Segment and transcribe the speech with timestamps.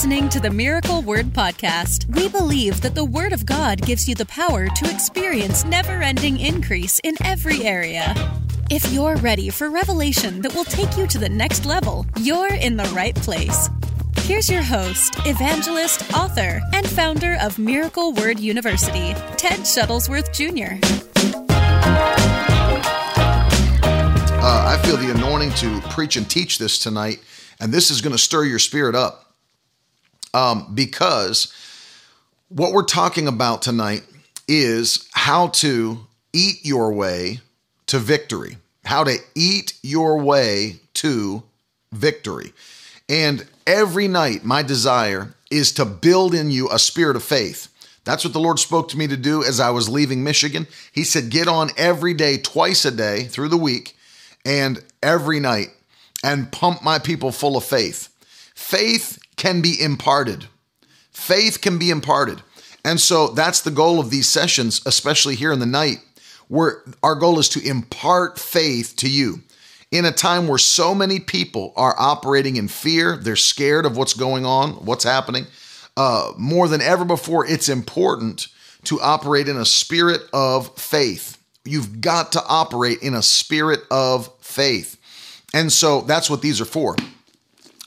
[0.00, 2.06] listening to the Miracle Word Podcast.
[2.16, 6.40] We believe that the Word of God gives you the power to experience never ending
[6.40, 8.14] increase in every area.
[8.70, 12.78] If you're ready for revelation that will take you to the next level, you're in
[12.78, 13.68] the right place.
[14.20, 20.80] Here's your host, evangelist, author, and founder of Miracle Word University, Ted Shuttlesworth Jr.
[24.42, 27.20] Uh, I feel the anointing to preach and teach this tonight,
[27.60, 29.26] and this is going to stir your spirit up
[30.34, 31.52] um, because
[32.48, 34.02] what we're talking about tonight
[34.48, 37.40] is how to eat your way
[37.86, 38.56] to victory.
[38.84, 41.42] How to eat your way to
[41.92, 42.52] victory.
[43.08, 47.68] And every night, my desire is to build in you a spirit of faith.
[48.04, 50.66] That's what the Lord spoke to me to do as I was leaving Michigan.
[50.92, 53.96] He said, Get on every day, twice a day through the week,
[54.44, 55.68] and every night,
[56.24, 58.08] and pump my people full of faith.
[58.54, 60.44] Faith can be imparted.
[61.10, 62.42] Faith can be imparted.
[62.84, 66.00] And so that's the goal of these sessions, especially here in the night,
[66.48, 69.40] where our goal is to impart faith to you.
[69.90, 74.12] In a time where so many people are operating in fear, they're scared of what's
[74.12, 75.46] going on, what's happening.
[75.96, 78.46] Uh, more than ever before, it's important
[78.84, 81.38] to operate in a spirit of faith.
[81.64, 84.98] You've got to operate in a spirit of faith.
[85.54, 86.94] And so that's what these are for.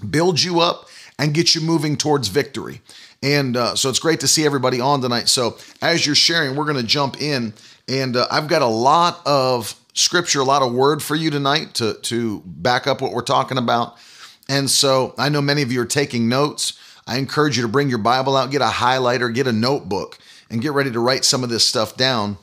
[0.09, 2.81] Build you up and get you moving towards victory.
[3.21, 5.29] And uh, so it's great to see everybody on tonight.
[5.29, 7.53] So as you're sharing, we're going to jump in,
[7.87, 11.75] and uh, I've got a lot of scripture, a lot of word for you tonight
[11.75, 13.95] to to back up what we're talking about.
[14.49, 16.79] And so I know many of you are taking notes.
[17.07, 20.17] I encourage you to bring your Bible out, get a highlighter, get a notebook,
[20.49, 22.37] and get ready to write some of this stuff down.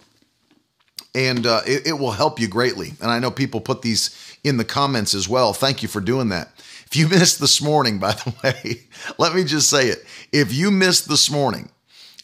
[1.14, 2.92] And uh, it, it will help you greatly.
[3.00, 5.52] And I know people put these in the comments as well.
[5.52, 6.52] Thank you for doing that.
[6.90, 8.82] If you missed this morning, by the way,
[9.18, 10.04] let me just say it.
[10.32, 11.70] If you missed this morning,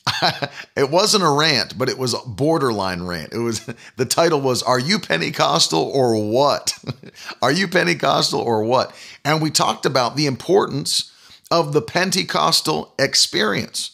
[0.76, 3.32] it wasn't a rant, but it was a borderline rant.
[3.32, 3.60] It was
[3.96, 6.76] the title was Are you Pentecostal or what?
[7.42, 8.94] Are you Pentecostal or what?
[9.24, 11.12] And we talked about the importance
[11.50, 13.92] of the Pentecostal experience.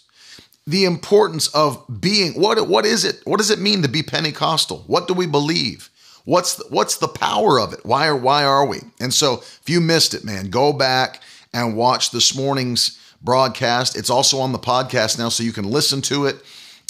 [0.66, 3.20] The importance of being what what is it?
[3.24, 4.84] What does it mean to be Pentecostal?
[4.86, 5.90] What do we believe?
[6.24, 7.84] What's the, what's the power of it?
[7.84, 8.78] Why are why are we?
[9.00, 11.20] And so if you missed it, man, go back
[11.52, 13.96] and watch this morning's broadcast.
[13.96, 16.36] It's also on the podcast now, so you can listen to it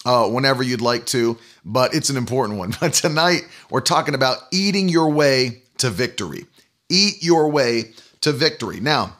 [0.04, 1.38] uh, whenever you'd like to.
[1.64, 2.74] But it's an important one.
[2.80, 6.46] But tonight we're talking about eating your way to victory.
[6.88, 8.80] Eat your way to victory.
[8.80, 9.16] Now,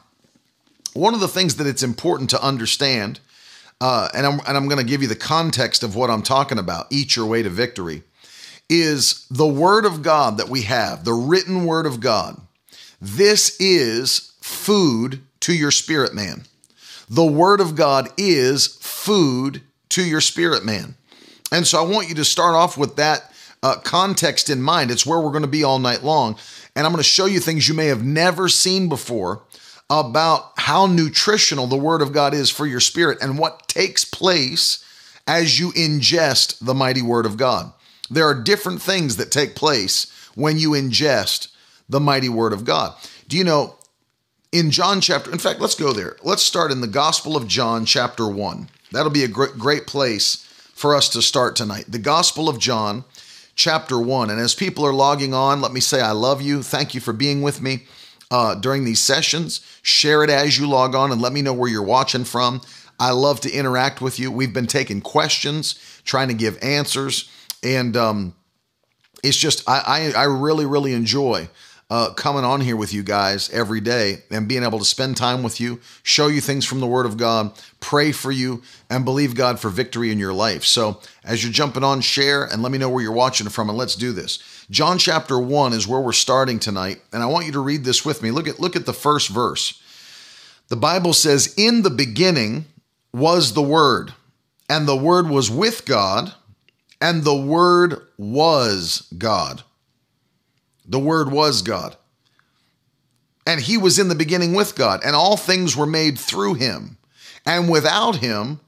[0.93, 3.19] one of the things that it's important to understand,
[3.81, 6.59] uh, and I'm and I'm going to give you the context of what I'm talking
[6.59, 6.85] about.
[6.91, 8.03] Eat your way to victory
[8.69, 12.39] is the Word of God that we have, the written Word of God.
[13.01, 16.43] This is food to your spirit man.
[17.09, 20.95] The Word of God is food to your spirit man.
[21.51, 23.31] And so I want you to start off with that
[23.61, 24.91] uh, context in mind.
[24.91, 26.37] It's where we're going to be all night long.
[26.75, 29.43] And I'm going to show you things you may have never seen before
[29.89, 34.83] about how nutritional the Word of God is for your spirit and what takes place
[35.27, 37.71] as you ingest the mighty Word of God.
[38.13, 41.47] There are different things that take place when you ingest
[41.89, 42.95] the mighty word of God.
[43.27, 43.75] Do you know
[44.51, 46.15] in John chapter, in fact, let's go there.
[46.23, 48.69] Let's start in the Gospel of John, chapter 1.
[48.91, 51.85] That'll be a great, great place for us to start tonight.
[51.87, 53.03] The Gospel of John,
[53.55, 54.29] chapter 1.
[54.29, 56.61] And as people are logging on, let me say I love you.
[56.61, 57.85] Thank you for being with me
[58.29, 59.61] uh, during these sessions.
[59.81, 62.61] Share it as you log on and let me know where you're watching from.
[62.99, 64.31] I love to interact with you.
[64.31, 67.27] We've been taking questions, trying to give answers
[67.63, 68.35] and um,
[69.23, 71.49] it's just I, I, I really really enjoy
[71.93, 75.43] uh, coming on here with you guys every day and being able to spend time
[75.43, 79.35] with you, show you things from the Word of God, pray for you, and believe
[79.35, 80.63] God for victory in your life.
[80.63, 83.77] So as you're jumping on, share and let me know where you're watching from, and
[83.77, 84.39] let's do this.
[84.71, 88.03] John chapter one is where we're starting tonight, and I want you to read this
[88.03, 88.31] with me.
[88.31, 89.79] Look at look at the first verse.
[90.69, 92.65] The Bible says, "In the beginning
[93.13, 94.13] was the Word,
[94.67, 96.33] and the Word was with God."
[97.03, 99.61] And the Word was God.
[100.87, 101.97] The Word was God.
[103.45, 106.97] And he was in the beginning with God, and all things were made through him.
[107.45, 108.61] And without him,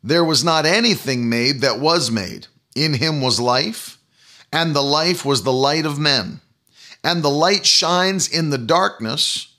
[0.00, 2.46] there was not anything made that was made.
[2.76, 3.98] In him was life,
[4.52, 6.40] and the life was the light of men.
[7.02, 9.56] And the light shines in the darkness,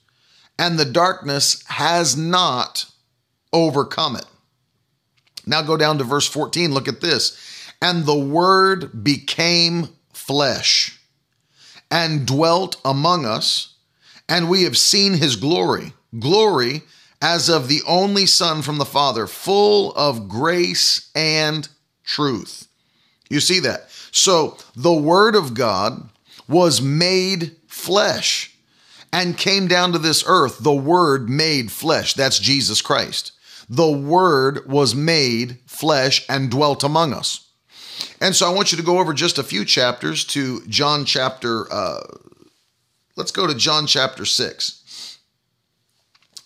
[0.58, 2.86] and the darkness has not
[3.52, 4.26] overcome it.
[5.46, 6.74] Now go down to verse 14.
[6.74, 7.38] Look at this.
[7.84, 11.00] And the Word became flesh
[11.92, 13.76] and dwelt among us,
[14.28, 16.84] and we have seen his glory glory
[17.22, 21.68] as of the only Son from the Father, full of grace and
[22.04, 22.68] truth.
[23.30, 23.90] You see that?
[24.12, 26.10] So the Word of God
[26.48, 28.56] was made flesh
[29.12, 30.60] and came down to this earth.
[30.60, 32.14] The Word made flesh.
[32.14, 33.32] That's Jesus Christ.
[33.70, 37.50] The Word was made flesh and dwelt among us.
[38.24, 41.68] And so I want you to go over just a few chapters to John chapter,
[41.70, 42.00] uh,
[43.18, 45.20] let's go to John chapter 6.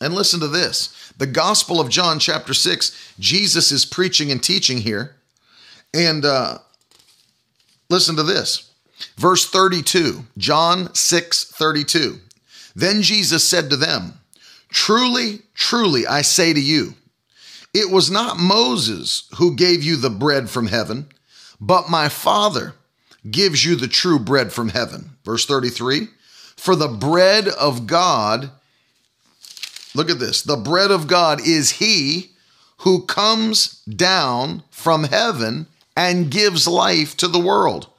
[0.01, 1.13] And listen to this.
[1.19, 5.17] The Gospel of John chapter 6, Jesus is preaching and teaching here.
[5.93, 6.57] And uh,
[7.91, 8.71] listen to this.
[9.15, 12.17] Verse 32, John 6 32.
[12.75, 14.13] Then Jesus said to them,
[14.69, 16.95] Truly, truly, I say to you,
[17.71, 21.09] it was not Moses who gave you the bread from heaven,
[21.59, 22.73] but my Father
[23.29, 25.11] gives you the true bread from heaven.
[25.25, 26.07] Verse 33
[26.55, 28.51] For the bread of God,
[29.95, 32.31] look at this, the bread of God is he
[32.79, 37.89] who comes down from heaven and gives life to the world.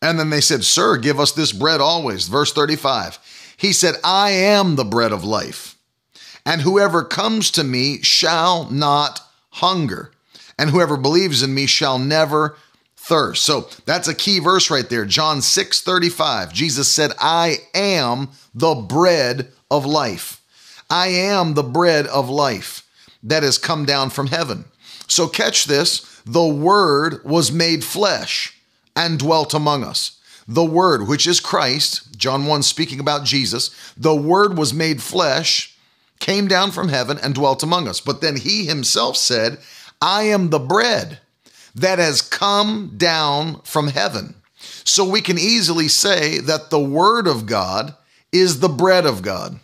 [0.00, 2.28] And then they said, Sir, give us this bread always.
[2.28, 3.18] Verse 35
[3.58, 5.76] he said, I am the bread of life,
[6.46, 9.20] and whoever comes to me shall not
[9.50, 10.12] hunger,
[10.56, 12.56] and whoever believes in me shall never
[13.08, 13.44] thirst.
[13.44, 15.06] So that's a key verse right there.
[15.06, 16.52] John 6 35.
[16.52, 20.42] Jesus said, I am the bread of life.
[20.90, 22.86] I am the bread of life
[23.22, 24.66] that has come down from heaven.
[25.08, 28.54] So catch this the Word was made flesh
[28.94, 30.20] and dwelt among us.
[30.46, 35.76] The Word, which is Christ, John 1 speaking about Jesus, the Word was made flesh,
[36.20, 38.00] came down from heaven, and dwelt among us.
[38.00, 39.58] But then he himself said,
[40.00, 41.20] I am the bread
[41.74, 44.34] that has come down from heaven.
[44.84, 47.94] So we can easily say that the Word of God
[48.32, 49.58] is the bread of God.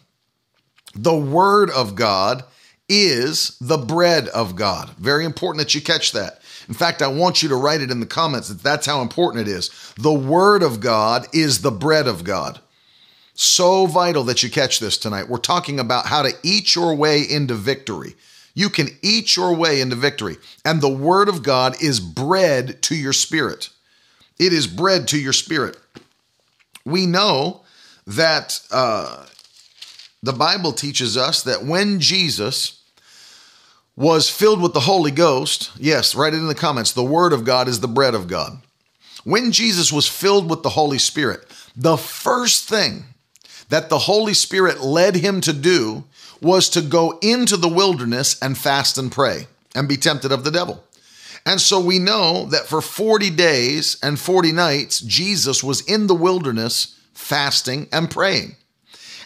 [0.94, 2.44] The Word of God
[2.88, 4.90] is the bread of God.
[4.98, 6.40] Very important that you catch that.
[6.68, 9.48] In fact, I want you to write it in the comments that that's how important
[9.48, 9.70] it is.
[9.96, 12.60] The Word of God is the bread of God.
[13.34, 15.28] So vital that you catch this tonight.
[15.28, 18.14] We're talking about how to eat your way into victory.
[18.54, 22.94] You can eat your way into victory, and the Word of God is bread to
[22.94, 23.70] your spirit.
[24.38, 25.76] It is bread to your spirit.
[26.84, 27.62] We know
[28.06, 29.26] that uh,
[30.22, 32.80] the Bible teaches us that when Jesus
[33.96, 36.92] was filled with the Holy Ghost, yes, write it in the comments.
[36.92, 38.58] The Word of God is the bread of God.
[39.24, 41.44] When Jesus was filled with the Holy Spirit,
[41.76, 43.04] the first thing
[43.68, 46.04] that the Holy Spirit led him to do
[46.40, 50.50] was to go into the wilderness and fast and pray and be tempted of the
[50.50, 50.84] devil.
[51.46, 56.14] And so we know that for 40 days and 40 nights, Jesus was in the
[56.14, 58.56] wilderness fasting and praying.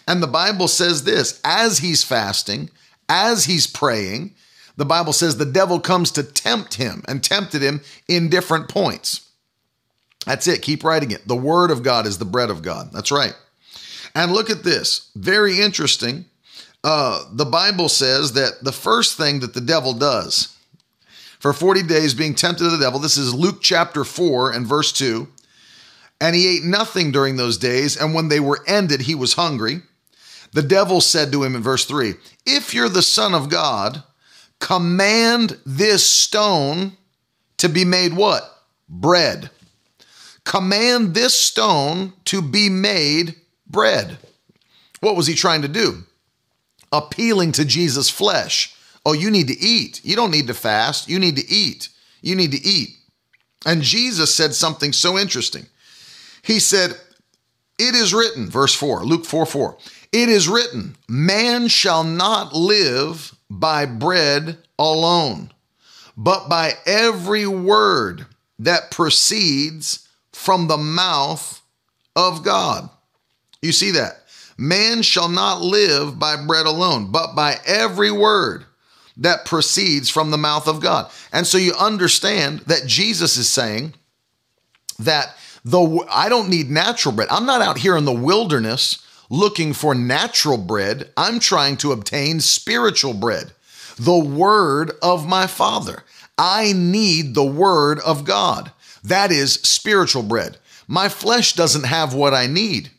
[0.07, 2.69] And the Bible says this as he's fasting,
[3.07, 4.35] as he's praying,
[4.75, 9.29] the Bible says the devil comes to tempt him and tempted him in different points.
[10.25, 10.61] That's it.
[10.61, 11.27] Keep writing it.
[11.27, 12.91] The word of God is the bread of God.
[12.91, 13.33] That's right.
[14.15, 15.11] And look at this.
[15.15, 16.25] Very interesting.
[16.83, 20.55] Uh, the Bible says that the first thing that the devil does
[21.39, 24.91] for 40 days being tempted of the devil, this is Luke chapter 4 and verse
[24.91, 25.27] 2.
[26.21, 29.81] And he ate nothing during those days, and when they were ended, he was hungry.
[30.51, 34.03] The devil said to him in verse 3 If you're the Son of God,
[34.59, 36.97] command this stone
[37.57, 38.43] to be made what?
[38.89, 39.49] Bread.
[40.43, 43.35] Command this stone to be made
[43.67, 44.17] bread.
[44.99, 46.03] What was he trying to do?
[46.91, 48.75] Appealing to Jesus' flesh.
[49.05, 50.01] Oh, you need to eat.
[50.03, 51.09] You don't need to fast.
[51.09, 51.89] You need to eat.
[52.21, 52.89] You need to eat.
[53.65, 55.65] And Jesus said something so interesting.
[56.41, 56.91] He said,
[57.77, 59.77] It is written, verse 4, Luke 4 4,
[60.11, 65.51] it is written, man shall not live by bread alone,
[66.17, 68.25] but by every word
[68.57, 71.61] that proceeds from the mouth
[72.15, 72.89] of God.
[73.61, 74.23] You see that?
[74.59, 78.65] Man shall not live by bread alone, but by every word
[79.15, 81.09] that proceeds from the mouth of God.
[81.31, 83.93] And so you understand that Jesus is saying
[84.99, 89.71] that though I don't need natural bread, I'm not out here in the wilderness looking
[89.71, 91.09] for natural bread.
[91.15, 93.53] I'm trying to obtain spiritual bread,
[93.97, 96.03] the word of my Father.
[96.37, 98.73] I need the word of God.
[99.05, 100.57] That is spiritual bread.
[100.85, 102.91] My flesh doesn't have what I need.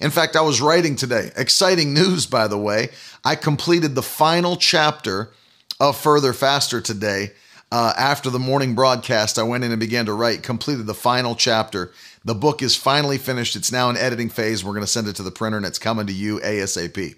[0.00, 1.30] In fact, I was writing today.
[1.36, 2.88] Exciting news, by the way.
[3.24, 5.30] I completed the final chapter
[5.78, 7.32] of Further Faster today.
[7.70, 11.36] Uh, after the morning broadcast, I went in and began to write, completed the final
[11.36, 11.92] chapter.
[12.24, 13.54] The book is finally finished.
[13.54, 14.64] It's now in editing phase.
[14.64, 17.14] We're going to send it to the printer and it's coming to you ASAP.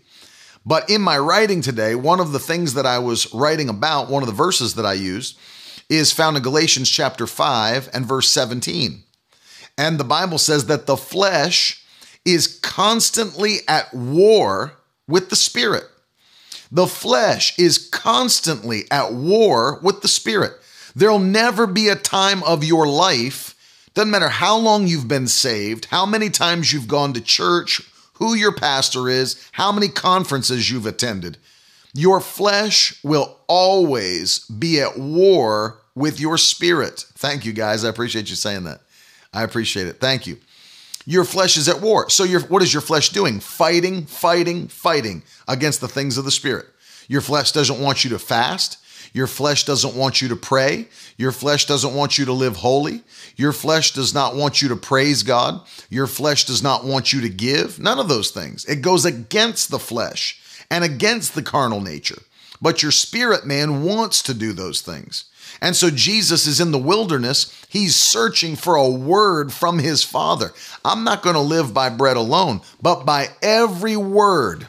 [0.66, 4.22] But in my writing today, one of the things that I was writing about, one
[4.22, 5.38] of the verses that I used,
[5.88, 9.02] is found in Galatians chapter 5 and verse 17.
[9.78, 11.82] And the Bible says that the flesh
[12.24, 14.72] is constantly at war
[15.06, 15.84] with the spirit.
[16.70, 20.52] The flesh is constantly at war with the spirit.
[20.96, 23.54] There'll never be a time of your life,
[23.92, 27.82] doesn't matter how long you've been saved, how many times you've gone to church,
[28.14, 31.36] who your pastor is, how many conferences you've attended.
[31.92, 37.04] Your flesh will always be at war with your spirit.
[37.18, 37.84] Thank you, guys.
[37.84, 38.80] I appreciate you saying that.
[39.30, 40.00] I appreciate it.
[40.00, 40.38] Thank you.
[41.04, 42.08] Your flesh is at war.
[42.10, 43.40] So your what is your flesh doing?
[43.40, 46.66] Fighting, fighting, fighting against the things of the spirit.
[47.08, 48.78] Your flesh doesn't want you to fast.
[49.12, 50.88] Your flesh doesn't want you to pray.
[51.18, 53.02] Your flesh doesn't want you to live holy.
[53.36, 55.60] Your flesh does not want you to praise God.
[55.90, 57.78] Your flesh does not want you to give.
[57.78, 58.64] None of those things.
[58.64, 60.40] It goes against the flesh
[60.70, 62.22] and against the carnal nature.
[62.62, 65.24] But your spirit man wants to do those things.
[65.62, 67.64] And so Jesus is in the wilderness.
[67.68, 70.50] He's searching for a word from his Father.
[70.84, 74.66] I'm not going to live by bread alone, but by every word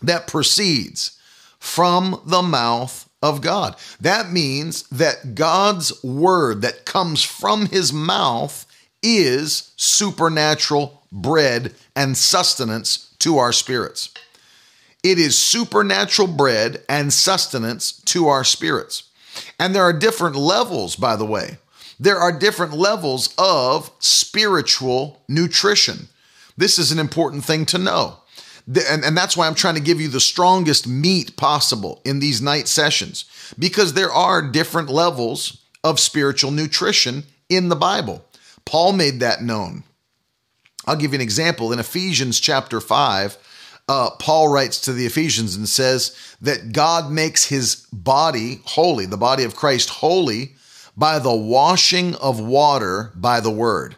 [0.00, 1.18] that proceeds
[1.58, 3.74] from the mouth of God.
[4.00, 8.66] That means that God's word that comes from his mouth
[9.02, 14.10] is supernatural bread and sustenance to our spirits.
[15.02, 19.07] It is supernatural bread and sustenance to our spirits.
[19.58, 21.58] And there are different levels, by the way.
[22.00, 26.08] There are different levels of spiritual nutrition.
[26.56, 28.18] This is an important thing to know.
[28.66, 32.42] And, and that's why I'm trying to give you the strongest meat possible in these
[32.42, 33.24] night sessions,
[33.58, 38.24] because there are different levels of spiritual nutrition in the Bible.
[38.64, 39.84] Paul made that known.
[40.86, 41.72] I'll give you an example.
[41.72, 43.38] In Ephesians chapter 5,
[43.88, 49.16] uh, Paul writes to the Ephesians and says that God makes his body holy, the
[49.16, 50.54] body of Christ holy,
[50.96, 53.96] by the washing of water by the word.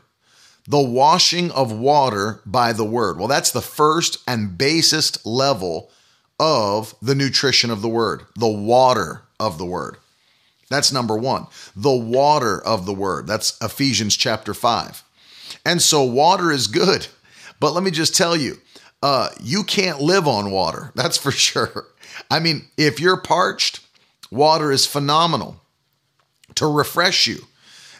[0.68, 3.18] The washing of water by the word.
[3.18, 5.90] Well, that's the first and basest level
[6.38, 9.96] of the nutrition of the word, the water of the word.
[10.68, 11.48] That's number one.
[11.74, 13.26] The water of the word.
[13.26, 15.02] That's Ephesians chapter 5.
[15.66, 17.08] And so water is good.
[17.58, 18.58] But let me just tell you,
[19.02, 20.92] uh, you can't live on water.
[20.96, 21.86] That's for sure.
[22.30, 23.80] I mean, if you're parched,
[24.30, 25.60] water is phenomenal
[26.56, 27.46] to refresh you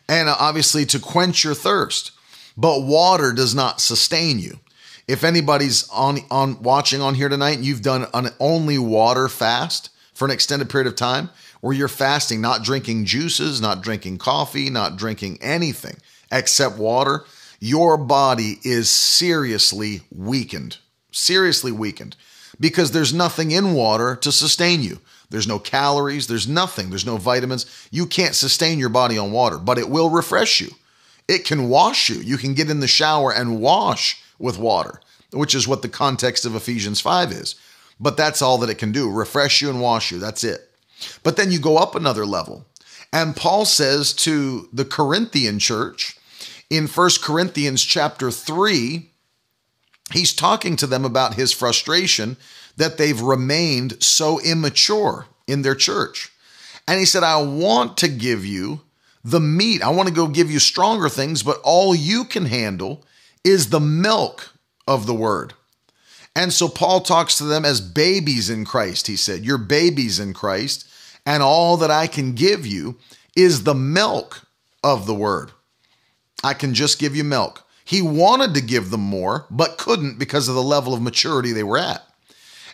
[0.08, 2.12] and uh, obviously to quench your thirst.
[2.56, 4.58] But water does not sustain you.
[5.08, 9.90] If anybody's on on watching on here tonight and you've done an only water fast
[10.14, 11.30] for an extended period of time,
[11.60, 15.96] where you're fasting, not drinking juices, not drinking coffee, not drinking anything
[16.30, 17.24] except water,
[17.58, 20.78] your body is seriously weakened
[21.12, 22.16] seriously weakened
[22.58, 25.00] because there's nothing in water to sustain you.
[25.30, 27.66] There's no calories, there's nothing, there's no vitamins.
[27.90, 30.70] You can't sustain your body on water, but it will refresh you.
[31.28, 32.16] It can wash you.
[32.16, 35.00] You can get in the shower and wash with water,
[35.32, 37.54] which is what the context of Ephesians 5 is.
[38.00, 40.18] But that's all that it can do refresh you and wash you.
[40.18, 40.70] That's it.
[41.22, 42.66] But then you go up another level.
[43.12, 46.16] And Paul says to the Corinthian church
[46.68, 49.09] in 1 Corinthians chapter 3,
[50.12, 52.36] he's talking to them about his frustration
[52.76, 56.30] that they've remained so immature in their church.
[56.86, 58.80] And he said, I want to give you
[59.22, 59.82] the meat.
[59.82, 63.04] I want to go give you stronger things, but all you can handle
[63.44, 64.54] is the milk
[64.86, 65.54] of the word.
[66.34, 69.06] And so Paul talks to them as babies in Christ.
[69.06, 70.88] He said, You're babies in Christ,
[71.26, 72.96] and all that I can give you
[73.36, 74.46] is the milk
[74.82, 75.50] of the word.
[76.42, 77.66] I can just give you milk.
[77.90, 81.64] He wanted to give them more, but couldn't because of the level of maturity they
[81.64, 82.06] were at.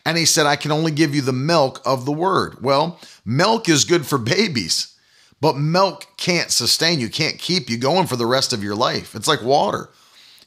[0.04, 2.62] And he said, I can only give you the milk of the word.
[2.62, 4.94] Well, milk is good for babies,
[5.40, 9.14] but milk can't sustain you, can't keep you going for the rest of your life.
[9.14, 9.88] It's like water.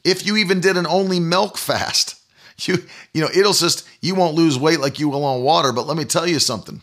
[0.04, 2.14] If you even did an only milk fast,
[2.60, 5.88] you you know, it'll just you won't lose weight like you will on water, but
[5.88, 6.80] let me tell you something.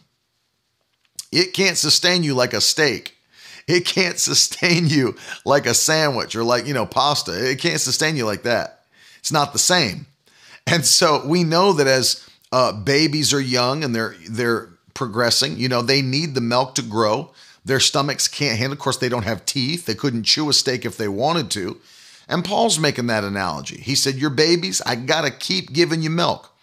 [1.31, 3.16] It can't sustain you like a steak.
[3.67, 7.49] It can't sustain you like a sandwich or like, you know, pasta.
[7.49, 8.85] It can't sustain you like that.
[9.19, 10.05] It's not the same.
[10.65, 15.69] And so we know that as uh, babies are young and they're they're progressing, you
[15.69, 17.31] know, they need the milk to grow.
[17.63, 18.73] Their stomachs can't handle.
[18.73, 19.85] Of course, they don't have teeth.
[19.85, 21.77] They couldn't chew a steak if they wanted to.
[22.29, 23.77] And Paul's making that analogy.
[23.77, 26.53] He said, "You're babies, I gotta keep giving you milk,"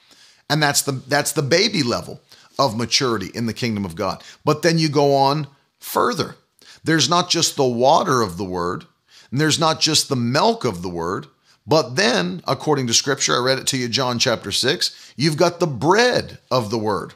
[0.49, 2.21] and that's the that's the baby level
[2.59, 4.23] of maturity in the kingdom of God.
[4.45, 5.47] But then you go on
[5.79, 6.37] further.
[6.85, 8.85] There's not just the water of the word,
[9.31, 11.27] and there's not just the milk of the word,
[11.67, 15.61] But then, according to scripture, I read it to you, John chapter 6, you've got
[15.61, 17.15] the bread of the word.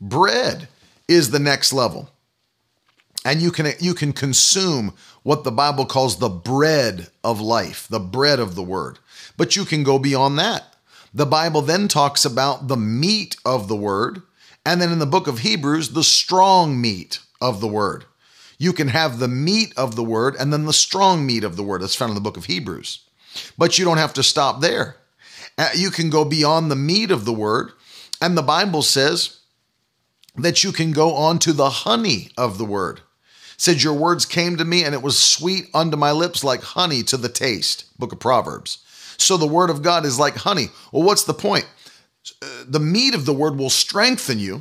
[0.00, 0.68] Bread
[1.08, 2.10] is the next level.
[3.24, 8.00] And you can you can consume what the Bible calls the bread of life, the
[8.00, 8.98] bread of the word.
[9.36, 10.74] But you can go beyond that.
[11.12, 14.22] The Bible then talks about the meat of the word,
[14.64, 18.06] and then in the book of Hebrews, the strong meat of the word.
[18.60, 21.62] You can have the meat of the word and then the strong meat of the
[21.62, 21.80] word.
[21.80, 23.00] That's found in the book of Hebrews.
[23.56, 24.96] But you don't have to stop there.
[25.56, 27.72] Uh, you can go beyond the meat of the word.
[28.20, 29.40] And the Bible says
[30.36, 33.00] that you can go on to the honey of the word.
[33.56, 37.02] Said, Your words came to me, and it was sweet unto my lips like honey
[37.04, 37.86] to the taste.
[37.98, 38.84] Book of Proverbs.
[39.16, 40.66] So the word of God is like honey.
[40.92, 41.66] Well, what's the point?
[42.42, 44.60] Uh, the meat of the word will strengthen you.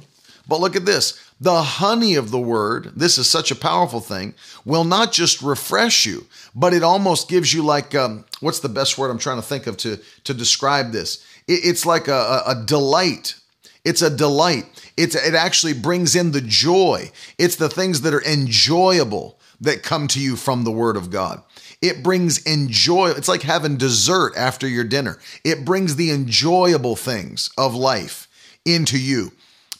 [0.50, 4.34] But look at this the honey of the word, this is such a powerful thing,
[4.65, 8.98] will not just refresh you, but it almost gives you like, um, what's the best
[8.98, 11.24] word I'm trying to think of to, to describe this?
[11.48, 13.36] It, it's like a, a, a delight.
[13.86, 14.65] It's a delight.
[14.98, 17.10] It's, it actually brings in the joy.
[17.38, 21.41] It's the things that are enjoyable that come to you from the word of God.
[21.82, 23.12] It brings enjoy.
[23.12, 25.20] It's like having dessert after your dinner.
[25.46, 28.27] It brings the enjoyable things of life
[28.65, 29.32] into you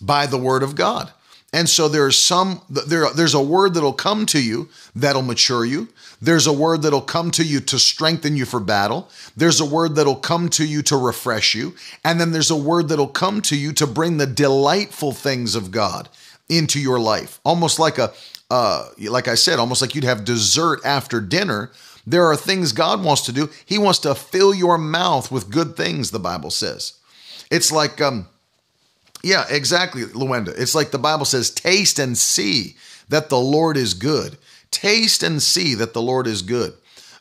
[0.02, 1.12] by the word of God.
[1.52, 5.88] And so there's some there there's a word that'll come to you that'll mature you.
[6.22, 9.10] There's a word that'll come to you to strengthen you for battle.
[9.36, 11.74] There's a word that'll come to you to refresh you.
[12.04, 15.72] And then there's a word that'll come to you to bring the delightful things of
[15.72, 16.10] God
[16.50, 17.40] into your life.
[17.44, 18.14] Almost like a
[18.52, 21.72] uh, like I said, almost like you'd have dessert after dinner.
[22.06, 23.50] There are things God wants to do.
[23.66, 26.94] He wants to fill your mouth with good things, the Bible says.
[27.50, 28.28] It's like um
[29.24, 30.54] yeah, exactly, Luenda.
[30.58, 32.76] It's like the Bible says, taste and see
[33.10, 34.38] that the Lord is good.
[34.72, 36.74] Taste and see that the Lord is good.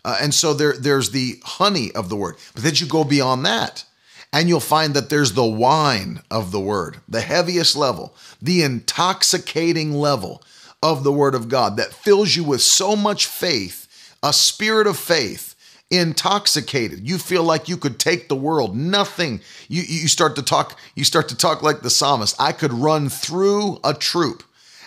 [0.05, 2.37] Uh, and so there, there's the honey of the word.
[2.55, 3.85] But then you go beyond that,
[4.33, 9.93] and you'll find that there's the wine of the word, the heaviest level, the intoxicating
[9.95, 10.43] level
[10.83, 14.97] of the word of God that fills you with so much faith, a spirit of
[14.97, 15.48] faith
[15.91, 17.09] intoxicated.
[17.09, 18.77] You feel like you could take the world.
[18.77, 19.41] Nothing.
[19.69, 22.37] You you start to talk you start to talk like the psalmist.
[22.39, 24.43] I could run through a troop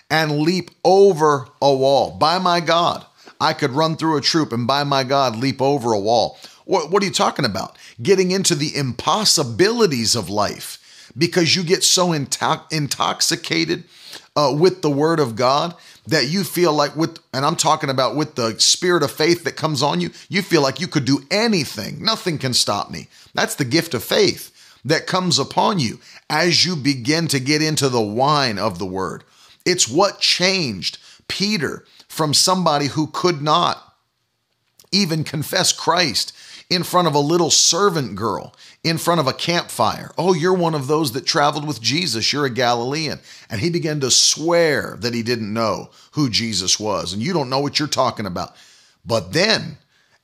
[0.09, 2.11] and leap over a wall.
[2.11, 3.05] By my God,
[3.39, 6.37] I could run through a troop and by my God leap over a wall.
[6.65, 7.77] What, what are you talking about?
[8.01, 13.83] Getting into the impossibilities of life because you get so intoxicated
[14.35, 15.75] uh, with the word of God
[16.07, 19.55] that you feel like with and I'm talking about with the spirit of faith that
[19.55, 22.03] comes on you, you feel like you could do anything.
[22.03, 23.07] Nothing can stop me.
[23.33, 24.51] That's the gift of faith
[24.83, 29.23] that comes upon you as you begin to get into the wine of the word.
[29.65, 30.97] It's what changed
[31.27, 33.95] Peter from somebody who could not
[34.91, 36.33] even confess Christ
[36.71, 40.09] in front of a little servant girl in front of a campfire.
[40.17, 42.31] Oh, you're one of those that traveled with Jesus.
[42.31, 43.19] You're a Galilean.
[43.49, 47.11] And he began to swear that he didn't know who Jesus was.
[47.11, 48.55] And you don't know what you're talking about.
[49.05, 49.79] But then,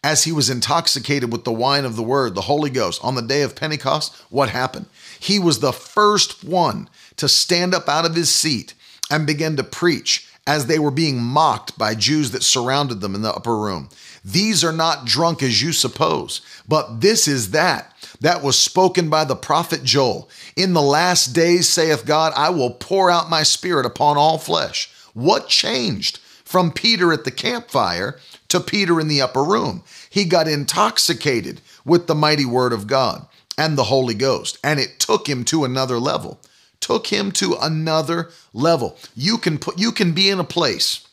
[0.05, 3.21] as he was intoxicated with the wine of the word, the Holy Ghost, on the
[3.21, 4.85] day of Pentecost, what happened?
[5.19, 8.73] He was the first one to stand up out of his seat
[9.11, 13.21] and begin to preach as they were being mocked by Jews that surrounded them in
[13.21, 13.89] the upper room.
[14.27, 19.23] These are not drunk as you suppose, but this is that that was spoken by
[19.23, 20.29] the prophet Joel.
[20.57, 24.91] In the last days, saith God, I will pour out my spirit upon all flesh.
[25.13, 29.81] What changed from Peter at the campfire to Peter in the upper room?
[30.09, 33.25] He got intoxicated with the mighty word of God
[33.57, 36.41] and the Holy Ghost, and it took him to another level.
[36.81, 38.97] Took him to another level.
[39.15, 41.07] You can put you can be in a place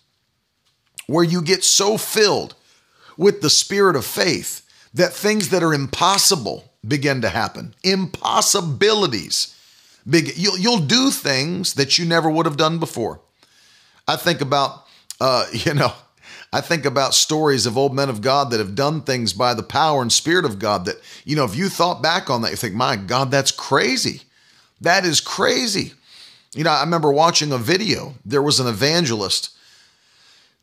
[1.06, 2.56] where you get so filled
[3.16, 4.62] with the spirit of faith
[4.94, 7.74] that things that are impossible begin to happen.
[7.82, 9.54] Impossibilities.
[10.08, 13.20] Big, you'll, you'll do things that you never would have done before.
[14.06, 14.84] I think about,
[15.20, 15.92] uh, you know,
[16.52, 19.62] I think about stories of old men of God that have done things by the
[19.64, 22.56] power and spirit of God that, you know, if you thought back on that, you
[22.56, 24.22] think, my God, that's crazy.
[24.80, 25.94] That is crazy.
[26.54, 28.14] You know, I remember watching a video.
[28.24, 29.53] There was an evangelist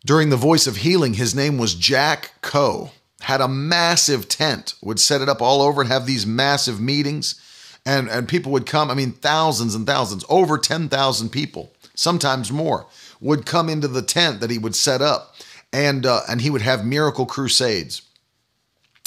[0.06, 1.14] during the Voice of Healing.
[1.14, 5.82] His name was Jack Coe had a massive tent, would set it up all over
[5.82, 7.40] and have these massive meetings.
[7.86, 12.88] And, and people would come, I mean, thousands and thousands, over 10,000 people, sometimes more,
[13.20, 15.36] would come into the tent that he would set up.
[15.74, 18.02] And, uh, and he would have miracle crusades.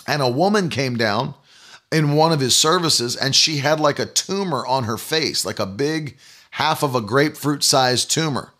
[0.06, 1.34] And a woman came down
[1.92, 5.58] in one of his services and she had like a tumor on her face, like
[5.58, 6.16] a big
[6.52, 8.52] half of a grapefruit sized tumor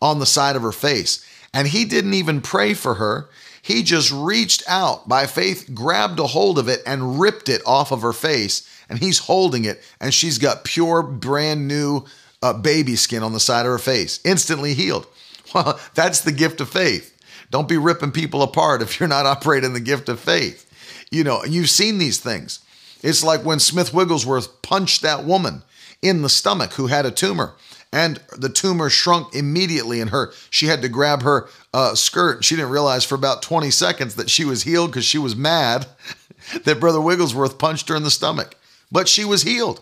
[0.00, 1.24] on the side of her face.
[1.52, 3.28] And he didn't even pray for her.
[3.62, 7.92] He just reached out by faith, grabbed a hold of it, and ripped it off
[7.92, 8.68] of her face.
[8.88, 12.04] And he's holding it, and she's got pure, brand new
[12.42, 15.06] uh, baby skin on the side of her face, instantly healed.
[15.52, 17.18] Well, that's the gift of faith.
[17.50, 20.64] Don't be ripping people apart if you're not operating the gift of faith.
[21.10, 22.60] You know, you've seen these things.
[23.02, 25.64] It's like when Smith Wigglesworth punched that woman
[26.02, 27.54] in the stomach who had a tumor
[27.92, 30.32] and the tumor shrunk immediately in her.
[30.50, 32.44] She had to grab her uh, skirt.
[32.44, 35.86] She didn't realize for about 20 seconds that she was healed because she was mad
[36.64, 38.54] that brother wigglesworth punched her in the stomach.
[38.92, 39.80] But she was healed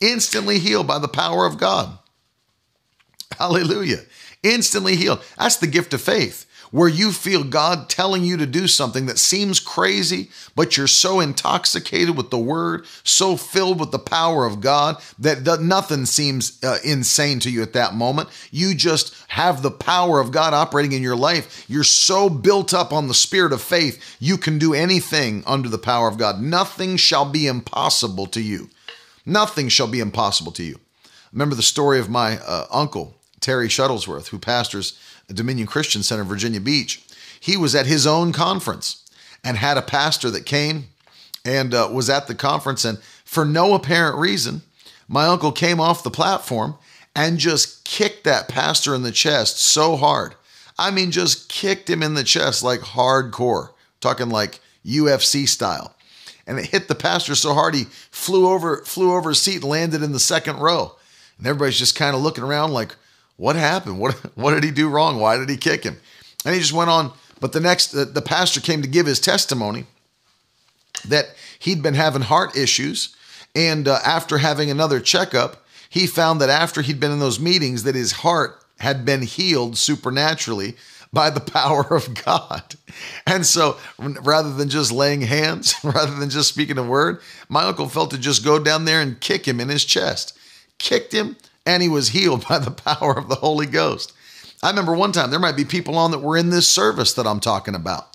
[0.00, 1.98] instantly healed by the power of god.
[3.38, 4.00] Hallelujah.
[4.42, 5.22] Instantly healed.
[5.38, 9.18] That's the gift of faith where you feel God telling you to do something that
[9.18, 14.60] seems crazy, but you're so intoxicated with the word, so filled with the power of
[14.60, 18.28] God that nothing seems uh, insane to you at that moment.
[18.50, 21.64] You just have the power of God operating in your life.
[21.68, 25.78] You're so built up on the spirit of faith, you can do anything under the
[25.78, 26.40] power of God.
[26.40, 28.70] Nothing shall be impossible to you.
[29.26, 30.78] Nothing shall be impossible to you.
[31.32, 34.98] Remember the story of my uh, uncle, Terry Shuttlesworth, who pastors
[35.34, 37.02] Dominion Christian Center, Virginia Beach,
[37.38, 39.04] he was at his own conference
[39.42, 40.88] and had a pastor that came
[41.44, 42.84] and uh, was at the conference.
[42.84, 44.62] And for no apparent reason,
[45.08, 46.76] my uncle came off the platform
[47.16, 50.34] and just kicked that pastor in the chest so hard.
[50.78, 55.94] I mean, just kicked him in the chest like hardcore, talking like UFC style.
[56.46, 59.64] And it hit the pastor so hard he flew over, flew over his seat and
[59.64, 60.96] landed in the second row.
[61.38, 62.96] And everybody's just kind of looking around like,
[63.40, 63.98] what happened?
[63.98, 65.18] What what did he do wrong?
[65.18, 65.96] Why did he kick him?
[66.44, 67.12] And he just went on.
[67.40, 69.86] But the next, the, the pastor came to give his testimony
[71.08, 73.16] that he'd been having heart issues,
[73.54, 77.84] and uh, after having another checkup, he found that after he'd been in those meetings,
[77.84, 80.76] that his heart had been healed supernaturally
[81.10, 82.74] by the power of God.
[83.26, 87.88] And so rather than just laying hands, rather than just speaking a word, my uncle
[87.88, 90.36] felt to just go down there and kick him in his chest.
[90.76, 94.12] Kicked him and he was healed by the power of the Holy Ghost.
[94.62, 97.26] I remember one time there might be people on that were in this service that
[97.26, 98.08] I'm talking about.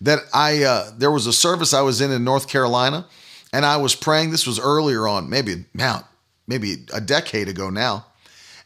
[0.00, 3.06] That I uh, there was a service I was in in North Carolina,
[3.52, 4.30] and I was praying.
[4.30, 6.08] This was earlier on, maybe now,
[6.46, 8.06] maybe a decade ago now,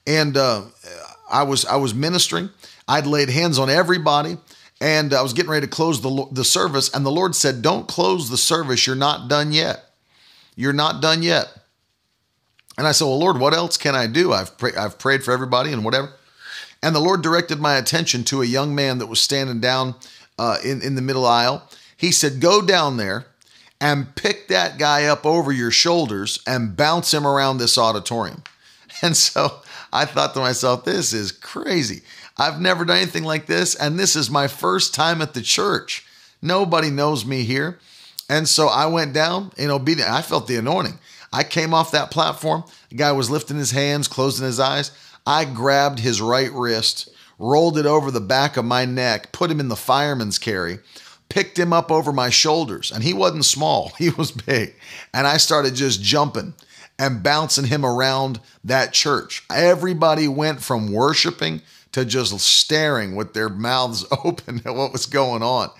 [0.07, 0.63] and uh,
[1.29, 2.51] I was I was ministering.
[2.87, 4.37] I'd laid hands on everybody,
[4.81, 7.89] and I was getting ready to close the the service, and the Lord said, "Don't
[7.89, 8.87] close the service.
[8.87, 9.91] You're not done yet.
[10.55, 11.49] You're not done yet."
[12.77, 14.33] And I said, Well, Lord, what else can I do?
[14.33, 16.13] I've, pray- I've prayed for everybody and whatever.
[16.83, 19.95] And the Lord directed my attention to a young man that was standing down
[20.39, 21.69] uh, in, in the middle aisle.
[21.97, 23.27] He said, Go down there
[23.81, 28.43] and pick that guy up over your shoulders and bounce him around this auditorium.
[29.03, 29.61] And so
[29.93, 32.03] I thought to myself, This is crazy.
[32.39, 33.75] I've never done anything like this.
[33.75, 36.05] And this is my first time at the church.
[36.41, 37.79] Nobody knows me here.
[38.29, 40.11] And so I went down in obedience.
[40.11, 40.99] I felt the anointing.
[41.35, 42.63] I came off that platform.
[42.91, 44.93] The guy was lifting his hands, closing his eyes.
[45.27, 49.59] I grabbed his right wrist, rolled it over the back of my neck, put him
[49.59, 50.79] in the fireman's carry,
[51.29, 52.93] picked him up over my shoulders.
[52.93, 54.77] And he wasn't small, he was big.
[55.13, 56.55] And I started just jumping
[57.01, 59.43] and bouncing him around that church.
[59.51, 65.43] Everybody went from worshiping to just staring with their mouths open at what was going
[65.43, 65.71] on.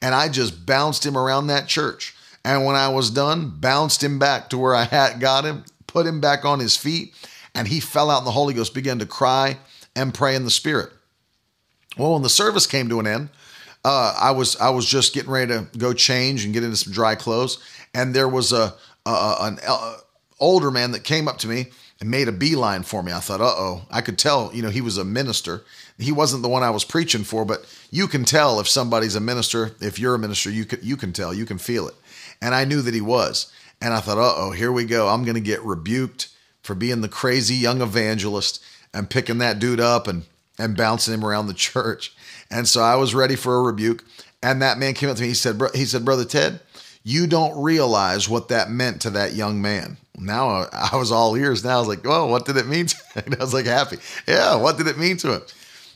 [0.00, 2.16] And I just bounced him around that church.
[2.44, 6.06] And when I was done, bounced him back to where I had got him, put
[6.06, 7.14] him back on his feet,
[7.54, 9.58] and he fell out in the Holy Ghost, began to cry
[9.94, 10.90] and pray in the Spirit.
[11.96, 13.28] Well, when the service came to an end,
[13.84, 16.92] uh, I was I was just getting ready to go change and get into some
[16.92, 17.58] dry clothes,
[17.94, 18.74] and there was a,
[19.04, 19.96] a an a,
[20.38, 21.66] older man that came up to me
[22.00, 23.12] and made a beeline for me.
[23.12, 25.62] I thought, uh oh, I could tell, you know, he was a minister.
[25.98, 29.20] He wasn't the one I was preaching for, but you can tell if somebody's a
[29.20, 29.72] minister.
[29.80, 31.94] If you're a minister, you can you can tell, you can feel it.
[32.42, 33.50] And I knew that he was.
[33.80, 35.08] And I thought, uh oh, here we go.
[35.08, 36.28] I'm going to get rebuked
[36.62, 40.24] for being the crazy young evangelist and picking that dude up and,
[40.58, 42.14] and bouncing him around the church.
[42.50, 44.04] And so I was ready for a rebuke.
[44.42, 45.28] And that man came up to me.
[45.28, 46.60] He said, he said, Brother Ted,
[47.04, 49.96] you don't realize what that meant to that young man.
[50.18, 51.64] Now I was all ears.
[51.64, 52.86] Now I was like, oh, what did it mean?
[52.86, 53.98] To I was like happy.
[54.26, 55.42] Yeah, what did it mean to him?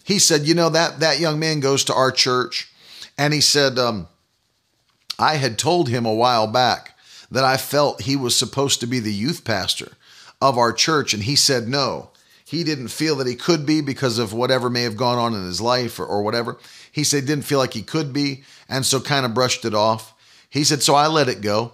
[0.04, 2.72] He said, you know, that that young man goes to our church.
[3.18, 4.08] And he said, um,
[5.18, 6.96] I had told him a while back
[7.30, 9.92] that I felt he was supposed to be the youth pastor
[10.40, 12.10] of our church, and he said no.
[12.44, 15.44] He didn't feel that he could be because of whatever may have gone on in
[15.44, 16.58] his life or, or whatever.
[16.92, 19.74] He said he didn't feel like he could be, and so kind of brushed it
[19.74, 20.14] off.
[20.48, 21.72] He said, So I let it go.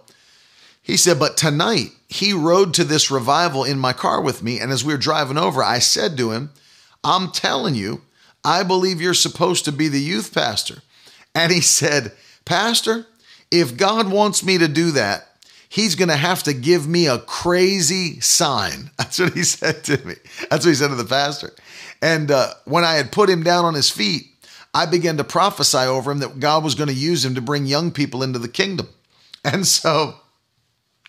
[0.81, 4.73] He said, But tonight he rode to this revival in my car with me, and
[4.73, 6.51] as we were driving over, I said to him,
[7.05, 8.03] I'm telling you,
[8.45, 10.83] I believe you're supposed to be the youth pastor.
[11.35, 12.13] And he said,
[12.45, 13.07] Pastor,
[13.53, 15.29] if God wants me to do that,
[15.69, 18.91] he's going to have to give me a crazy sign.
[18.99, 20.15] That's what he said to me.
[20.51, 21.53] That's what he said to the pastor.
[22.01, 24.27] And uh, when I had put him down on his feet,
[24.75, 27.67] I began to prophesy over him that God was going to use him to bring
[27.67, 28.89] young people into the kingdom.
[29.45, 30.15] And so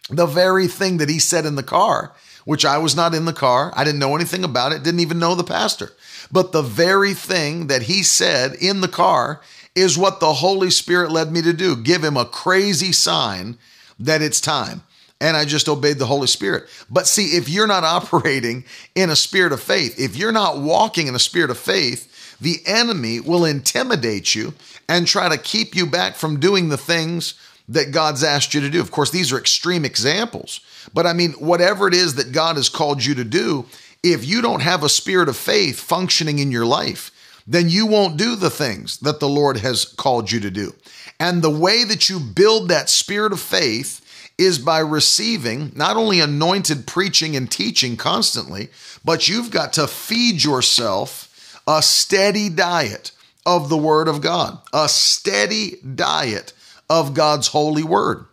[0.09, 2.13] the very thing that he said in the car,
[2.45, 5.19] which I was not in the car, I didn't know anything about it, didn't even
[5.19, 5.91] know the pastor.
[6.31, 9.41] But the very thing that he said in the car
[9.75, 13.57] is what the Holy Spirit led me to do give him a crazy sign
[13.99, 14.83] that it's time.
[15.21, 16.65] And I just obeyed the Holy Spirit.
[16.89, 21.07] But see, if you're not operating in a spirit of faith, if you're not walking
[21.07, 24.53] in a spirit of faith, the enemy will intimidate you
[24.89, 27.35] and try to keep you back from doing the things
[27.69, 28.81] that God's asked you to do.
[28.81, 30.59] Of course, these are extreme examples,
[30.93, 33.65] but I mean, whatever it is that God has called you to do,
[34.03, 37.11] if you don't have a spirit of faith functioning in your life,
[37.45, 40.73] then you won't do the things that the Lord has called you to do.
[41.19, 43.99] And the way that you build that spirit of faith
[44.37, 48.69] is by receiving not only anointed preaching and teaching constantly,
[49.05, 53.11] but you've got to feed yourself a steady diet
[53.45, 56.53] of the Word of God, a steady diet
[56.89, 58.25] of God's holy word.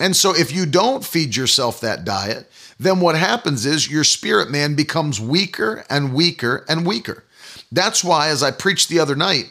[0.00, 4.50] And so if you don't feed yourself that diet, then what happens is your spirit
[4.50, 7.24] man becomes weaker and weaker and weaker.
[7.72, 9.50] That's why, as I preached the other night,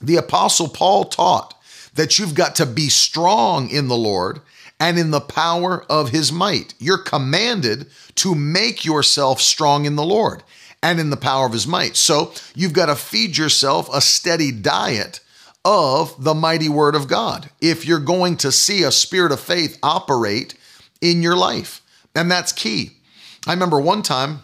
[0.00, 1.54] the Apostle Paul taught
[1.94, 4.40] that you've got to be strong in the Lord
[4.78, 6.74] and in the power of his might.
[6.78, 10.42] You're commanded to make yourself strong in the Lord
[10.82, 11.96] and in the power of his might.
[11.96, 15.20] So you've got to feed yourself a steady diet
[15.64, 19.78] of the mighty word of God if you're going to see a spirit of faith
[19.82, 20.54] operate
[21.00, 21.80] in your life.
[22.14, 22.98] And that's key.
[23.46, 24.40] I remember one time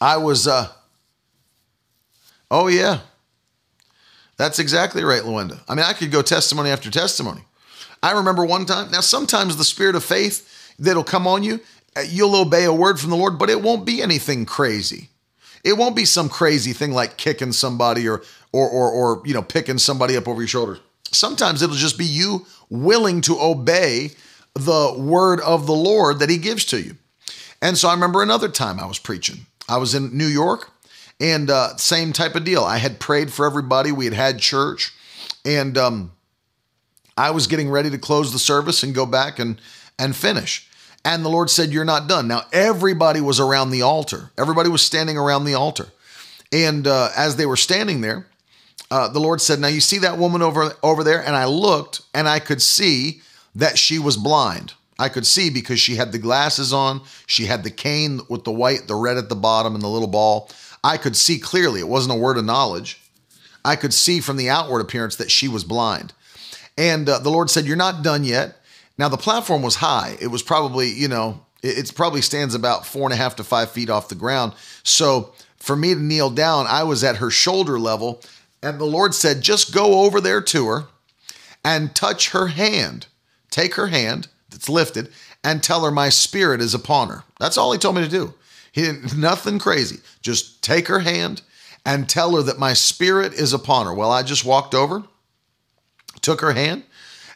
[0.00, 0.72] I was, uh,
[2.50, 3.00] oh, yeah,
[4.36, 5.60] that's exactly right, Luenda.
[5.68, 7.42] I mean, I could go testimony after testimony.
[8.02, 11.60] I remember one time, now sometimes the spirit of faith that'll come on you,
[11.96, 15.08] uh, you'll obey a word from the Lord, but it won't be anything crazy.
[15.64, 19.42] It won't be some crazy thing like kicking somebody or or or or you know
[19.42, 20.78] picking somebody up over your shoulder.
[21.10, 24.12] Sometimes it'll just be you willing to obey
[24.54, 26.96] the word of the Lord that he gives to you.
[27.60, 29.46] And so I remember another time I was preaching.
[29.68, 30.70] I was in New York
[31.20, 32.62] and uh, same type of deal.
[32.62, 33.92] I had prayed for everybody.
[33.92, 34.92] We had had church
[35.44, 36.12] and um,
[37.16, 39.60] I was getting ready to close the service and go back and
[39.98, 40.68] and finish.
[41.04, 42.28] And the Lord said, You're not done.
[42.28, 44.30] Now, everybody was around the altar.
[44.38, 45.88] Everybody was standing around the altar.
[46.52, 48.26] And uh, as they were standing there,
[48.90, 51.22] uh, the Lord said, Now you see that woman over, over there?
[51.22, 53.22] And I looked and I could see
[53.54, 54.74] that she was blind.
[54.98, 58.50] I could see because she had the glasses on, she had the cane with the
[58.50, 60.50] white, the red at the bottom, and the little ball.
[60.88, 61.80] I could see clearly.
[61.80, 62.98] It wasn't a word of knowledge.
[63.62, 66.14] I could see from the outward appearance that she was blind.
[66.78, 68.56] And uh, the Lord said, You're not done yet.
[68.96, 70.16] Now, the platform was high.
[70.18, 73.44] It was probably, you know, it, it probably stands about four and a half to
[73.44, 74.54] five feet off the ground.
[74.82, 78.22] So for me to kneel down, I was at her shoulder level
[78.62, 80.86] and the Lord said, just go over there to her
[81.62, 83.08] and touch her hand.
[83.50, 85.10] Take her hand that's lifted
[85.44, 87.24] and tell her my spirit is upon her.
[87.38, 88.34] That's all he told me to do.
[88.78, 89.98] He didn't, nothing crazy.
[90.22, 91.42] Just take her hand
[91.84, 93.94] and tell her that my spirit is upon her.
[93.94, 95.02] Well, I just walked over,
[96.22, 96.84] took her hand,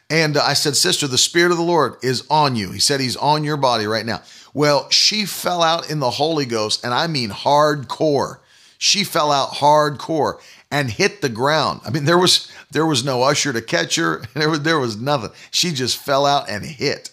[0.09, 2.71] and I said, Sister, the Spirit of the Lord is on you.
[2.71, 4.21] He said, He's on your body right now.
[4.53, 8.37] Well, she fell out in the Holy Ghost, and I mean hardcore.
[8.77, 10.39] She fell out hardcore
[10.71, 11.81] and hit the ground.
[11.85, 14.23] I mean, there was there was no usher to catch her.
[14.33, 15.31] There was there was nothing.
[15.51, 17.12] She just fell out and hit.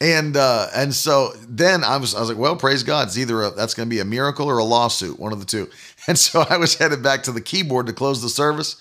[0.00, 3.08] And uh, and so then I was I was like, well, praise God.
[3.08, 5.46] It's either a, that's going to be a miracle or a lawsuit, one of the
[5.46, 5.68] two.
[6.06, 8.76] And so I was headed back to the keyboard to close the service.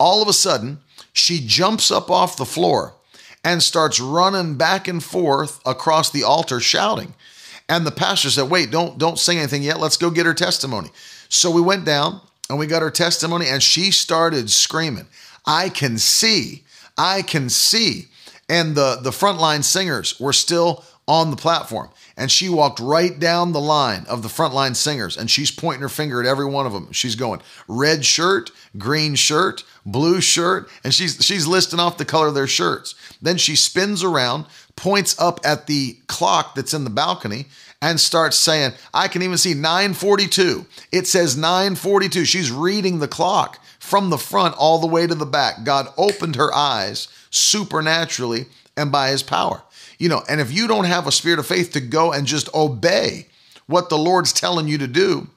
[0.00, 0.78] All of a sudden,
[1.12, 2.94] she jumps up off the floor
[3.44, 7.12] and starts running back and forth across the altar shouting.
[7.68, 9.78] And the pastor said, "Wait, don't don't sing anything yet.
[9.78, 10.90] Let's go get her testimony."
[11.28, 15.06] So we went down and we got her testimony, and she started screaming,
[15.46, 16.62] I can see,
[16.96, 18.08] I can see.
[18.48, 21.90] And the, the frontline singers were still on the platform.
[22.16, 25.88] And she walked right down the line of the frontline singers and she's pointing her
[25.88, 26.92] finger at every one of them.
[26.92, 32.28] She's going red shirt, green shirt, blue shirt, and she's she's listing off the color
[32.28, 32.94] of their shirts.
[33.20, 37.46] Then she spins around, points up at the clock that's in the balcony
[37.82, 40.64] and starts saying, I can even see 942.
[40.90, 42.24] It says 942.
[42.24, 45.62] She's reading the clock from the front all the way to the back.
[45.62, 48.46] God opened her eyes supernaturally
[48.78, 49.62] and by his power.
[49.98, 52.52] You know, and if you don't have a spirit of faith to go and just
[52.54, 53.26] obey
[53.66, 55.28] what the Lord's telling you to do,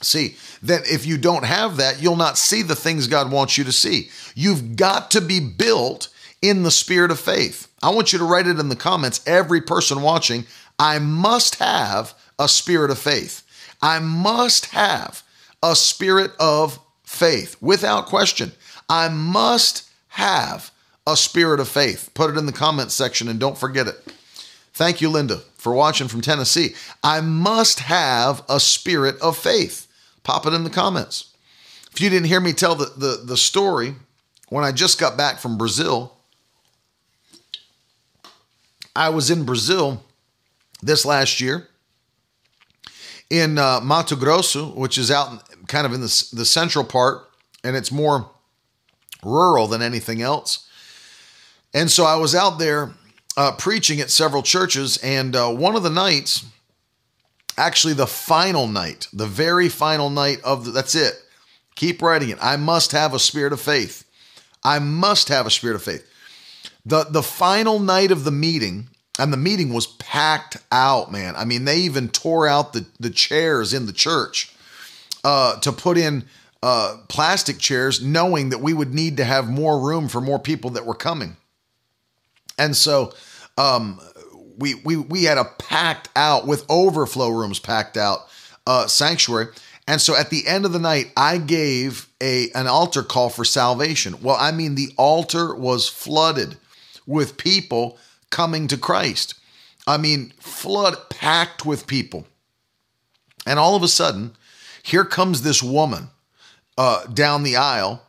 [0.00, 3.64] see, then if you don't have that, you'll not see the things God wants you
[3.64, 4.08] to see.
[4.36, 6.08] You've got to be built
[6.40, 7.66] in the spirit of faith.
[7.82, 10.46] I want you to write it in the comments, every person watching.
[10.78, 13.42] I must have a spirit of faith.
[13.82, 15.24] I must have
[15.60, 18.52] a spirit of faith without question.
[18.88, 20.70] I must have
[21.06, 22.10] a spirit of faith.
[22.12, 23.96] Put it in the comments section and don't forget it.
[24.74, 26.74] Thank you, Linda, for watching from Tennessee.
[27.02, 29.86] I must have a spirit of faith.
[30.22, 31.34] Pop it in the comments.
[31.92, 33.94] If you didn't hear me tell the, the, the story,
[34.50, 36.14] when I just got back from Brazil,
[38.94, 40.04] I was in Brazil
[40.82, 41.68] this last year
[43.30, 47.28] in uh, Mato Grosso, which is out kind of in the, the central part,
[47.62, 48.30] and it's more
[49.22, 50.68] rural than anything else.
[51.74, 52.90] And so I was out there
[53.36, 56.44] uh, preaching at several churches, and uh, one of the nights,
[57.56, 61.14] actually the final night, the very final night of the, that's it.
[61.76, 62.38] Keep writing it.
[62.40, 64.04] I must have a spirit of faith.
[64.64, 66.04] I must have a spirit of faith.
[66.84, 71.36] The the final night of the meeting, and the meeting was packed out, man.
[71.36, 74.52] I mean, they even tore out the, the chairs in the church
[75.24, 76.24] uh, to put in
[76.62, 80.70] uh, plastic chairs, knowing that we would need to have more room for more people
[80.70, 81.36] that were coming.
[82.58, 83.12] And so
[83.56, 84.00] um,
[84.58, 88.20] we we we had a packed out with overflow rooms packed out
[88.66, 89.48] uh, sanctuary.
[89.86, 93.44] And so at the end of the night, I gave a an altar call for
[93.44, 94.20] salvation.
[94.20, 96.56] Well, I mean the altar was flooded
[97.06, 97.98] with people
[98.30, 99.34] coming to Christ.
[99.86, 102.26] I mean, flood packed with people.
[103.46, 104.36] And all of a sudden,
[104.88, 106.08] here comes this woman
[106.76, 108.02] uh, down the aisle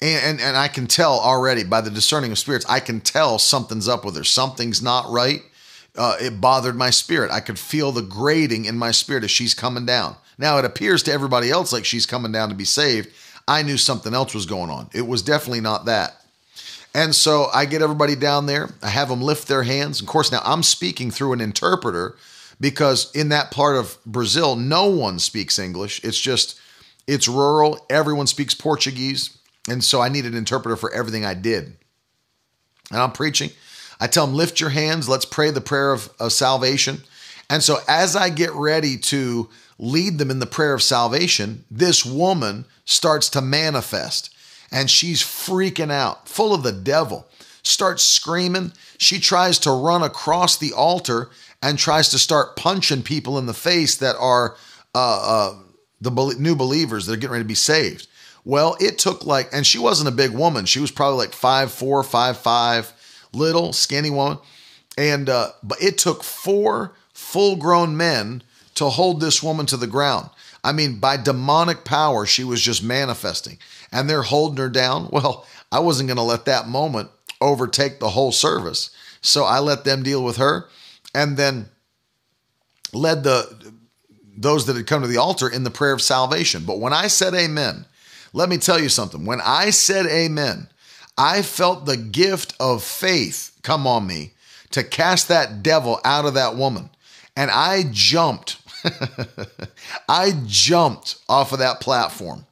[0.00, 3.38] and, and, and I can tell already by the discerning of spirits, I can tell
[3.38, 4.24] something's up with her.
[4.24, 5.40] Something's not right.
[5.96, 7.30] Uh, it bothered my spirit.
[7.32, 10.16] I could feel the grating in my spirit as she's coming down.
[10.38, 13.08] Now it appears to everybody else like she's coming down to be saved.
[13.48, 14.88] I knew something else was going on.
[14.92, 16.14] It was definitely not that.
[16.94, 18.70] And so I get everybody down there.
[18.82, 20.00] I have them lift their hands.
[20.00, 22.16] Of course, now I'm speaking through an interpreter
[22.60, 26.02] because in that part of Brazil, no one speaks English.
[26.04, 26.58] It's just,
[27.06, 27.84] it's rural.
[27.88, 29.38] Everyone speaks Portuguese.
[29.68, 31.76] And so I need an interpreter for everything I did.
[32.90, 33.50] And I'm preaching.
[34.00, 35.08] I tell them, lift your hands.
[35.08, 37.02] Let's pray the prayer of, of salvation.
[37.50, 42.04] And so as I get ready to lead them in the prayer of salvation, this
[42.04, 44.34] woman starts to manifest
[44.70, 47.26] and she's freaking out, full of the devil,
[47.62, 48.72] starts screaming.
[48.98, 51.30] She tries to run across the altar
[51.62, 54.56] and tries to start punching people in the face that are
[54.94, 55.58] uh, uh,
[56.00, 58.06] the new believers that are getting ready to be saved.
[58.44, 60.64] Well, it took like, and she wasn't a big woman.
[60.64, 62.92] She was probably like five four, five five,
[63.32, 64.38] little skinny woman,
[64.96, 68.42] and uh, but it took four full grown men
[68.76, 70.30] to hold this woman to the ground.
[70.64, 73.58] I mean, by demonic power, she was just manifesting,
[73.92, 75.08] and they're holding her down.
[75.12, 78.90] Well, I wasn't going to let that moment overtake the whole service,
[79.20, 80.68] so I let them deal with her,
[81.14, 81.68] and then
[82.92, 83.72] led the
[84.36, 86.64] those that had come to the altar in the prayer of salvation.
[86.64, 87.86] But when I said amen,
[88.32, 89.26] let me tell you something.
[89.26, 90.68] When I said amen,
[91.16, 94.34] I felt the gift of faith come on me
[94.70, 96.90] to cast that devil out of that woman.
[97.36, 98.58] And I jumped.
[100.08, 102.46] I jumped off of that platform.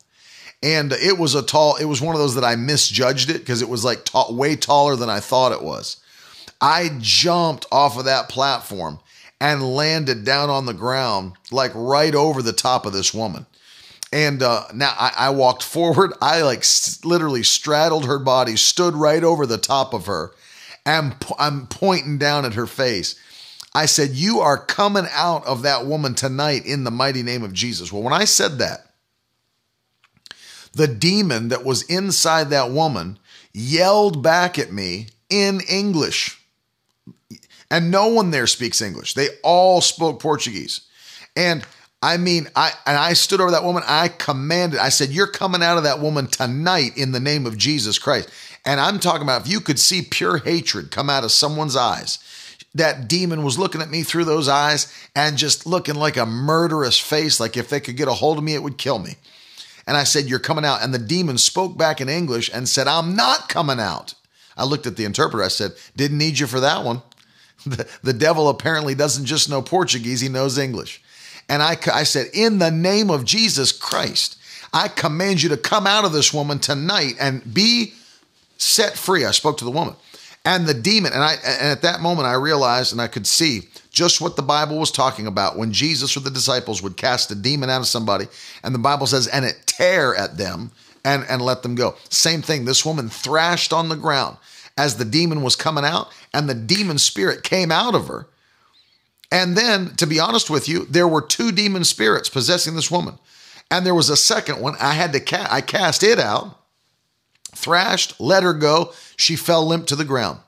[0.62, 3.62] And it was a tall, it was one of those that I misjudged it because
[3.62, 5.98] it was like way taller than I thought it was.
[6.60, 8.98] I jumped off of that platform
[9.40, 13.46] and landed down on the ground, like right over the top of this woman.
[14.12, 16.12] And uh, now I, I, walked forward.
[16.22, 20.32] I like s- literally straddled her body, stood right over the top of her,
[20.86, 23.16] and po- I'm pointing down at her face.
[23.74, 27.52] I said, You are coming out of that woman tonight in the mighty name of
[27.52, 27.92] Jesus.
[27.92, 28.86] Well, when I said that,
[30.72, 33.18] the demon that was inside that woman
[33.52, 36.40] yelled back at me in English.
[37.70, 39.14] And no one there speaks English.
[39.14, 40.82] They all spoke Portuguese.
[41.34, 41.64] And
[42.02, 43.82] I mean, I and I stood over that woman.
[43.86, 44.78] I commanded.
[44.78, 48.28] I said, "You're coming out of that woman tonight in the name of Jesus Christ."
[48.64, 52.18] And I'm talking about if you could see pure hatred come out of someone's eyes.
[52.74, 56.98] That demon was looking at me through those eyes and just looking like a murderous
[56.98, 59.14] face, like if they could get a hold of me, it would kill me.
[59.86, 60.82] And I said, You're coming out.
[60.82, 64.14] And the demon spoke back in English and said, I'm not coming out.
[64.56, 65.44] I looked at the interpreter.
[65.44, 67.02] I said, Didn't need you for that one.
[68.02, 71.02] The, devil apparently doesn't just know Portuguese, he knows English.
[71.48, 74.38] And I, I said, In the name of Jesus Christ,
[74.72, 77.94] I command you to come out of this woman tonight and be
[78.56, 79.24] set free.
[79.24, 79.94] I spoke to the woman.
[80.44, 83.62] And the demon, and I and at that moment I realized and I could see
[83.90, 87.34] just what the Bible was talking about when Jesus or the disciples would cast a
[87.34, 88.26] demon out of somebody,
[88.62, 90.70] and the Bible says, and it tear at them
[91.04, 91.96] and, and let them go.
[92.10, 92.64] Same thing.
[92.64, 94.36] This woman thrashed on the ground
[94.76, 98.28] as the demon was coming out, and the demon spirit came out of her.
[99.30, 103.18] And then, to be honest with you, there were two demon spirits possessing this woman.
[103.70, 104.76] And there was a second one.
[104.80, 106.60] I had to ca- I cast it out,
[107.52, 108.92] thrashed, let her go.
[109.16, 110.40] She fell limp to the ground.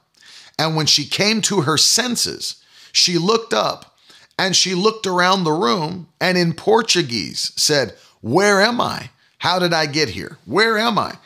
[0.59, 2.63] And when she came to her senses,
[2.93, 3.97] she looked up
[4.39, 9.11] and she looked around the room and in Portuguese said, Where am I?
[9.39, 10.39] How did I get here?
[10.45, 11.17] Where am I?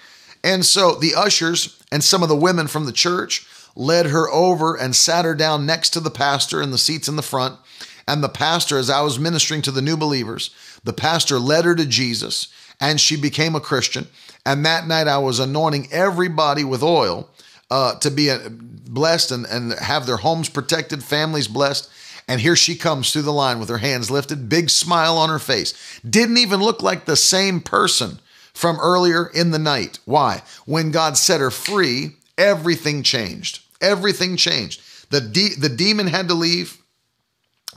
[0.45, 4.77] And so the ushers and some of the women from the church led her over
[4.77, 7.59] and sat her down next to the pastor in the seats in the front.
[8.07, 10.51] And the pastor, as I was ministering to the new believers,
[10.83, 12.49] the pastor led her to Jesus
[12.81, 14.09] and she became a Christian.
[14.45, 17.29] And that night I was anointing everybody with oil
[17.71, 21.89] uh, to be blessed and, and have their homes protected, families blessed.
[22.29, 25.39] And here she comes through the line with her hands lifted, big smile on her
[25.39, 26.01] face.
[26.09, 28.21] Didn't even look like the same person
[28.55, 29.99] from earlier in the night.
[30.05, 30.43] Why?
[30.67, 33.61] When God set her free, everything changed.
[33.81, 34.83] Everything changed.
[35.11, 36.79] The, de- the demon had to leave.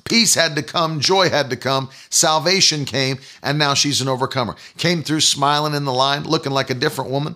[0.03, 4.55] Peace had to come, joy had to come, salvation came, and now she's an overcomer.
[4.78, 7.36] Came through smiling in the line, looking like a different woman.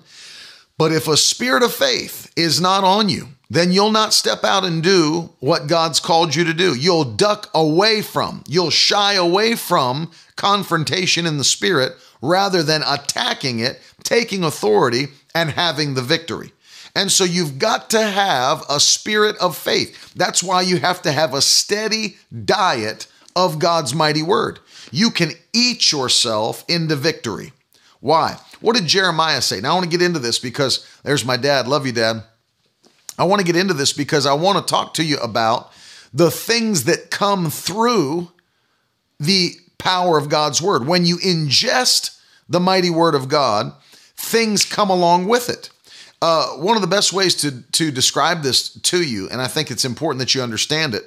[0.78, 4.64] But if a spirit of faith is not on you, then you'll not step out
[4.64, 6.76] and do what God's called you to do.
[6.76, 13.60] You'll duck away from, you'll shy away from confrontation in the spirit rather than attacking
[13.60, 16.52] it, taking authority, and having the victory.
[16.96, 20.14] And so you've got to have a spirit of faith.
[20.16, 24.60] That's why you have to have a steady diet of God's mighty word.
[24.92, 27.54] You can eat yourself into victory.
[28.00, 28.38] Why?
[28.60, 29.62] What did Jeremiah say?
[29.62, 31.68] Now I want to get into this because there's my dad.
[31.68, 32.24] Love you, dad.
[33.18, 35.72] I want to get into this because I want to talk to you about
[36.14, 38.32] the things that come through
[39.20, 40.86] the power of God's word.
[40.86, 43.74] When you ingest the mighty word of God,
[44.16, 45.72] things come along with it.
[46.22, 49.72] Uh, one of the best ways to, to describe this to you, and I think
[49.72, 51.04] it's important that you understand it,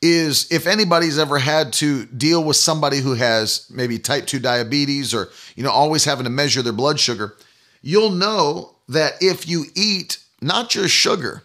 [0.00, 5.12] is if anybody's ever had to deal with somebody who has maybe type 2 diabetes
[5.12, 7.34] or you know always having to measure their blood sugar
[7.82, 11.42] you'll know that if you eat not just sugar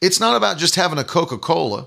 [0.00, 1.86] it's not about just having a coca-cola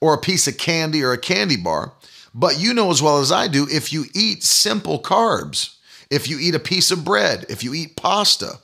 [0.00, 1.92] or a piece of candy or a candy bar
[2.34, 5.76] but you know as well as i do if you eat simple carbs
[6.10, 8.58] if you eat a piece of bread if you eat pasta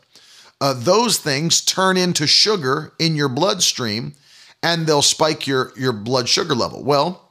[0.61, 4.15] uh, those things turn into sugar in your bloodstream
[4.63, 6.83] and they'll spike your, your blood sugar level.
[6.83, 7.31] Well,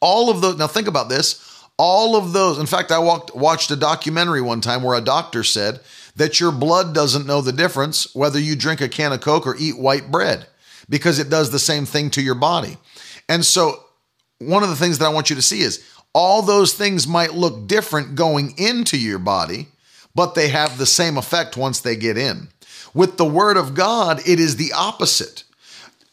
[0.00, 1.42] all of those, now think about this.
[1.78, 5.42] All of those, in fact, I walked, watched a documentary one time where a doctor
[5.42, 5.80] said
[6.14, 9.56] that your blood doesn't know the difference whether you drink a can of Coke or
[9.58, 10.46] eat white bread
[10.88, 12.78] because it does the same thing to your body.
[13.28, 13.82] And so,
[14.38, 17.34] one of the things that I want you to see is all those things might
[17.34, 19.68] look different going into your body,
[20.14, 22.48] but they have the same effect once they get in.
[22.94, 25.44] With the Word of God, it is the opposite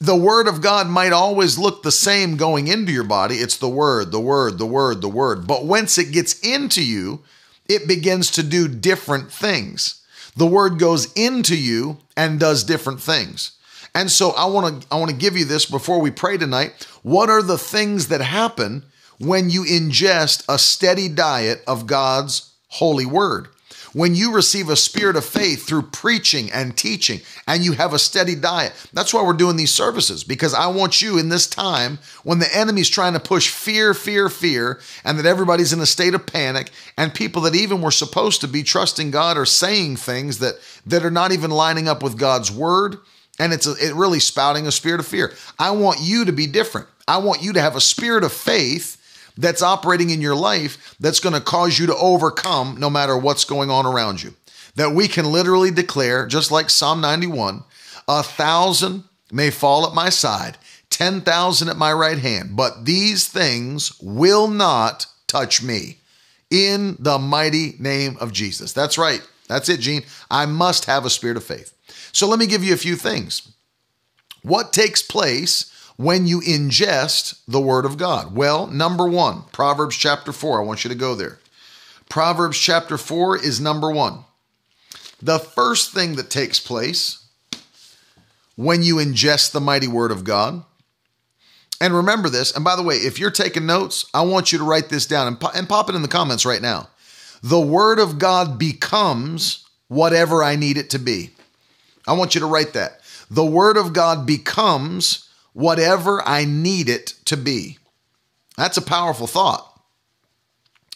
[0.04, 3.36] the word of God might always look the same going into your body.
[3.36, 5.48] It's the word, the word, the word, the word.
[5.48, 7.22] But once it gets into you,
[7.70, 10.02] it begins to do different things.
[10.36, 13.52] The word goes into you and does different things.
[13.96, 16.88] And so I want to I want to give you this before we pray tonight.
[17.04, 18.84] What are the things that happen
[19.20, 23.50] when you ingest a steady diet of God's holy word?
[23.94, 28.00] When you receive a spirit of faith through preaching and teaching, and you have a
[28.00, 32.00] steady diet, that's why we're doing these services, because I want you in this time
[32.24, 36.16] when the enemy's trying to push fear, fear, fear, and that everybody's in a state
[36.16, 40.40] of panic, and people that even were supposed to be trusting God are saying things
[40.40, 40.56] that,
[40.88, 42.98] that are not even lining up with God's word.
[43.40, 45.34] And it's a, it really spouting a spirit of fear.
[45.58, 46.88] I want you to be different.
[47.08, 49.00] I want you to have a spirit of faith
[49.38, 53.46] that's operating in your life that's going to cause you to overcome no matter what's
[53.46, 54.34] going on around you.
[54.76, 57.64] That we can literally declare, just like Psalm 91,
[58.08, 60.58] a thousand may fall at my side,
[60.90, 65.98] 10,000 at my right hand, but these things will not touch me
[66.50, 68.74] in the mighty name of Jesus.
[68.74, 69.28] That's right.
[69.48, 70.04] That's it, Gene.
[70.30, 71.74] I must have a spirit of faith.
[72.14, 73.52] So let me give you a few things.
[74.44, 78.36] What takes place when you ingest the Word of God?
[78.36, 80.62] Well, number one, Proverbs chapter 4.
[80.62, 81.40] I want you to go there.
[82.10, 84.26] Proverbs chapter 4 is number one.
[85.22, 87.26] The first thing that takes place
[88.56, 90.64] when you ingest the mighty Word of God,
[91.82, 94.64] and remember this, and by the way, if you're taking notes, I want you to
[94.64, 96.90] write this down and, and pop it in the comments right now.
[97.42, 101.32] The Word of God becomes whatever I need it to be.
[102.08, 103.00] I want you to write that.
[103.30, 107.78] the Word of God becomes whatever I need it to be.
[108.58, 109.70] That's a powerful thought.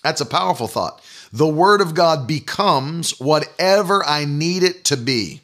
[0.04, 1.02] That's a powerful thought.
[1.32, 5.42] The Word of God becomes whatever I need it to be.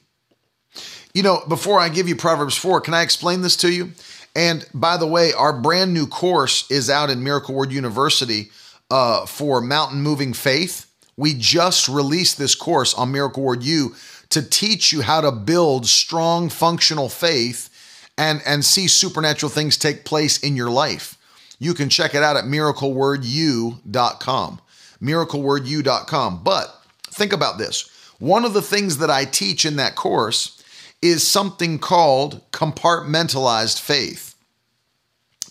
[1.13, 3.91] You know, before I give you Proverbs 4, can I explain this to you?
[4.35, 8.49] And by the way, our brand new course is out in Miracle Word University
[8.89, 10.87] uh, for Mountain Moving Faith.
[11.15, 13.95] We just released this course on Miracle Word U
[14.33, 17.69] to teach you how to build strong, functional faith
[18.17, 21.17] and, and see supernatural things take place in your life.
[21.59, 24.61] You can check it out at miraclewordu.com.
[25.01, 26.43] Miraclewordu.com.
[26.43, 27.89] But think about this.
[28.19, 30.63] One of the things that I teach in that course
[31.01, 34.35] is something called compartmentalized faith.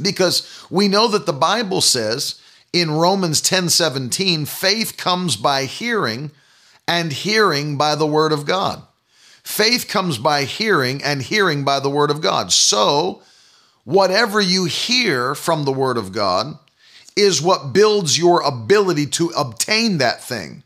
[0.00, 2.40] Because we know that the Bible says
[2.72, 6.30] in Romans 10 17, faith comes by hearing,
[6.86, 8.82] and hearing by the word of God.
[9.42, 12.52] Faith comes by hearing, and hearing by the word of God.
[12.52, 13.22] So,
[13.84, 16.58] whatever you hear from the word of God
[17.16, 20.62] is what builds your ability to obtain that thing.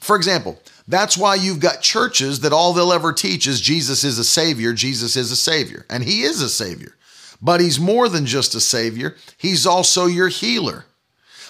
[0.00, 4.18] For example, that's why you've got churches that all they'll ever teach is Jesus is
[4.18, 5.86] a Savior, Jesus is a Savior.
[5.88, 6.96] And He is a Savior.
[7.40, 10.84] But He's more than just a Savior, He's also your healer.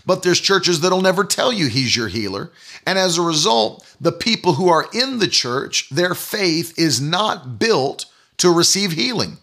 [0.06, 2.50] But there's churches that'll never tell you He's your healer.
[2.86, 7.58] And as a result, the people who are in the church, their faith is not
[7.58, 8.06] built
[8.38, 9.38] to receive healing.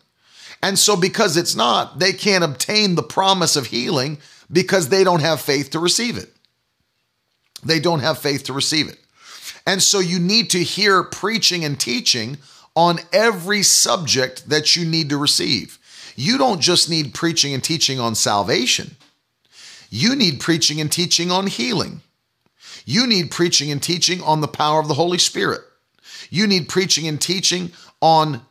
[0.61, 4.19] And so, because it's not, they can't obtain the promise of healing
[4.51, 6.29] because they don't have faith to receive it.
[7.63, 8.99] They don't have faith to receive it.
[9.65, 12.37] And so you need to hear preaching and teaching
[12.75, 15.77] on every subject that you need to receive.
[16.15, 18.95] You don't just need preaching and teaching on salvation,
[19.91, 22.01] you need preaching and teaching on healing.
[22.85, 25.61] You need preaching and teaching on the power of the Holy Spirit.
[26.29, 28.41] You need preaching and teaching on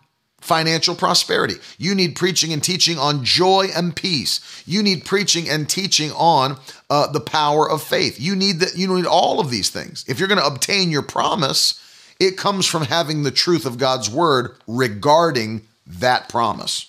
[0.41, 1.55] financial prosperity.
[1.79, 4.63] You need preaching and teaching on joy and peace.
[4.67, 6.59] You need preaching and teaching on
[6.91, 8.21] uh, the power of faith.
[8.21, 8.77] You need that.
[8.77, 10.05] You need all of these things.
[10.09, 11.83] If you're going to obtain your promise,
[12.21, 16.87] it comes from having the truth of God's word regarding that promise.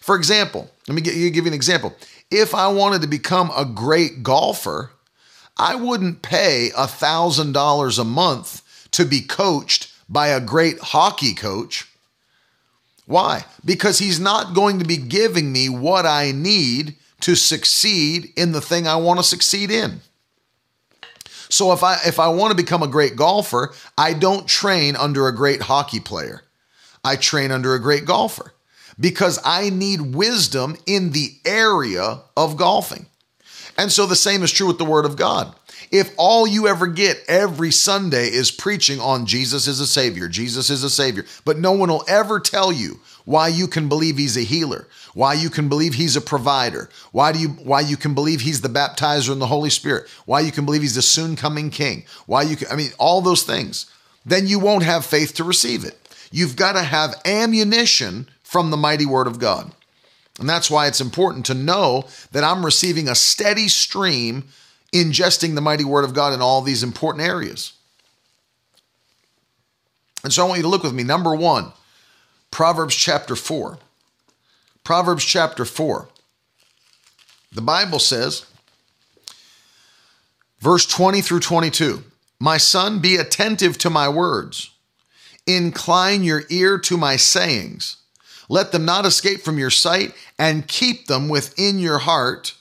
[0.00, 1.96] For example, let me give you an example.
[2.30, 4.90] If I wanted to become a great golfer,
[5.56, 8.62] I wouldn't pay a thousand dollars a month
[8.92, 11.86] to be coached by a great hockey coach
[13.06, 13.44] why?
[13.64, 18.60] Because he's not going to be giving me what I need to succeed in the
[18.60, 20.00] thing I want to succeed in.
[21.48, 25.28] So if I if I want to become a great golfer, I don't train under
[25.28, 26.42] a great hockey player.
[27.04, 28.52] I train under a great golfer
[28.98, 33.06] because I need wisdom in the area of golfing.
[33.78, 35.54] And so the same is true with the word of God.
[35.90, 40.70] If all you ever get every Sunday is preaching on Jesus is a Savior, Jesus
[40.70, 44.36] is a Savior, but no one will ever tell you why you can believe He's
[44.36, 48.14] a healer, why you can believe He's a provider, why do you why you can
[48.14, 51.36] believe He's the baptizer in the Holy Spirit, why you can believe He's the soon
[51.36, 53.86] coming King, why you can, I mean, all those things,
[54.24, 55.96] then you won't have faith to receive it.
[56.32, 59.70] You've got to have ammunition from the mighty Word of God.
[60.40, 64.44] And that's why it's important to know that I'm receiving a steady stream
[64.94, 67.74] ingesting the mighty word of God in all these important areas.
[70.24, 71.02] And so I want you to look with me.
[71.02, 71.70] Number one,
[72.50, 73.78] Proverbs chapter 4.
[74.84, 76.08] Proverbs chapter 4.
[77.52, 78.46] The Bible says,
[80.60, 82.04] verse 20 through 22
[82.40, 84.70] My son, be attentive to my words,
[85.46, 87.98] incline your ear to my sayings.
[88.48, 92.54] Let them not escape from your sight, and keep them within your heart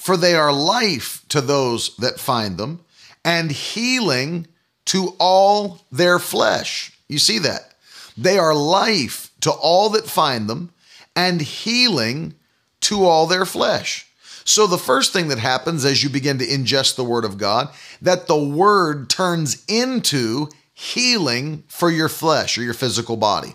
[0.00, 2.80] for they are life to those that find them
[3.22, 4.46] and healing
[4.86, 6.98] to all their flesh.
[7.06, 7.74] You see that?
[8.16, 10.72] They are life to all that find them
[11.14, 12.32] and healing
[12.80, 14.06] to all their flesh.
[14.44, 17.68] So the first thing that happens as you begin to ingest the word of God,
[18.00, 23.54] that the word turns into healing for your flesh or your physical body.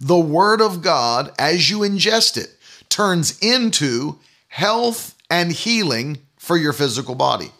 [0.00, 2.50] The word of God as you ingest it
[2.88, 4.18] turns into
[4.48, 7.50] health and healing for your physical body.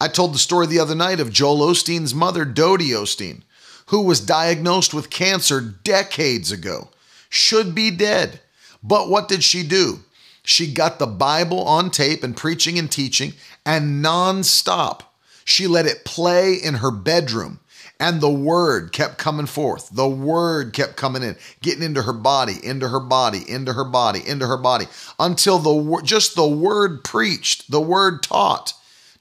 [0.00, 3.42] I told the story the other night of Joel Osteen's mother, Dodie Osteen,
[3.86, 6.88] who was diagnosed with cancer decades ago,
[7.28, 8.40] should be dead.
[8.82, 10.00] But what did she do?
[10.42, 13.32] She got the Bible on tape and preaching and teaching,
[13.64, 15.00] and nonstop,
[15.44, 17.58] she let it play in her bedroom
[17.98, 19.88] and the word kept coming forth.
[19.90, 24.20] The word kept coming in, getting into her body, into her body, into her body,
[24.26, 24.86] into her body,
[25.18, 28.74] until the just the word preached, the word taught,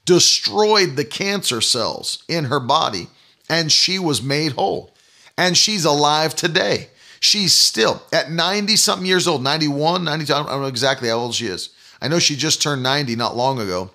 [0.05, 3.07] destroyed the cancer cells in her body,
[3.49, 4.93] and she was made whole.
[5.37, 6.89] And she's alive today.
[7.19, 10.33] She's still at 90 something years old, 91, 92.
[10.33, 11.69] I don't know exactly how old she is.
[12.01, 13.89] I know she just turned 90 not long ago.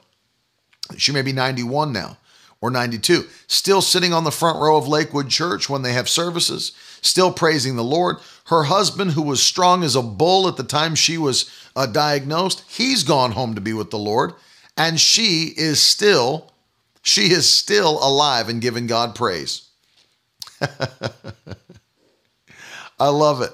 [0.97, 2.17] She may be 91 now
[2.61, 3.27] or 92.
[3.47, 7.77] Still sitting on the front row of Lakewood Church when they have services, still praising
[7.77, 8.17] the Lord.
[8.47, 12.65] Her husband, who was strong as a bull at the time she was uh, diagnosed,
[12.69, 14.35] he's gone home to be with the Lord.
[14.77, 16.51] And she is still,
[17.03, 19.69] she is still alive and giving God praise.
[23.01, 23.51] I love it.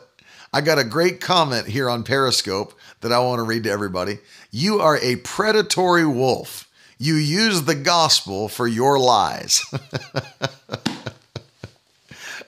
[0.52, 4.18] I got a great comment here on Periscope that I want to read to everybody.
[4.50, 6.68] You are a predatory wolf.
[6.99, 9.64] You use the gospel for your lies.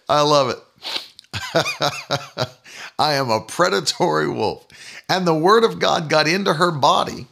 [0.09, 0.59] I love it.
[2.99, 4.67] I am a predatory wolf.
[5.09, 7.27] And the word of God got into her body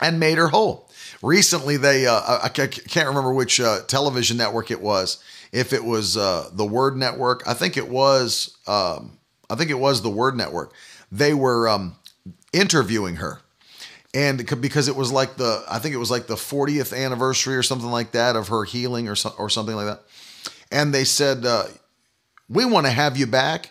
[0.00, 0.88] and made her whole.
[1.22, 6.16] Recently, they, uh, I can't remember which uh, television network it was, if it was
[6.16, 7.42] uh, the Word Network.
[7.46, 8.56] I think it was.
[8.66, 9.18] Um,
[9.50, 10.72] I think it was the Word Network.
[11.10, 11.96] They were um,
[12.52, 13.40] interviewing her,
[14.18, 17.62] and because it was like the I think it was like the 40th anniversary or
[17.62, 20.02] something like that of her healing or so, or something like that.
[20.72, 21.66] And they said, uh,
[22.48, 23.70] "We want to have you back."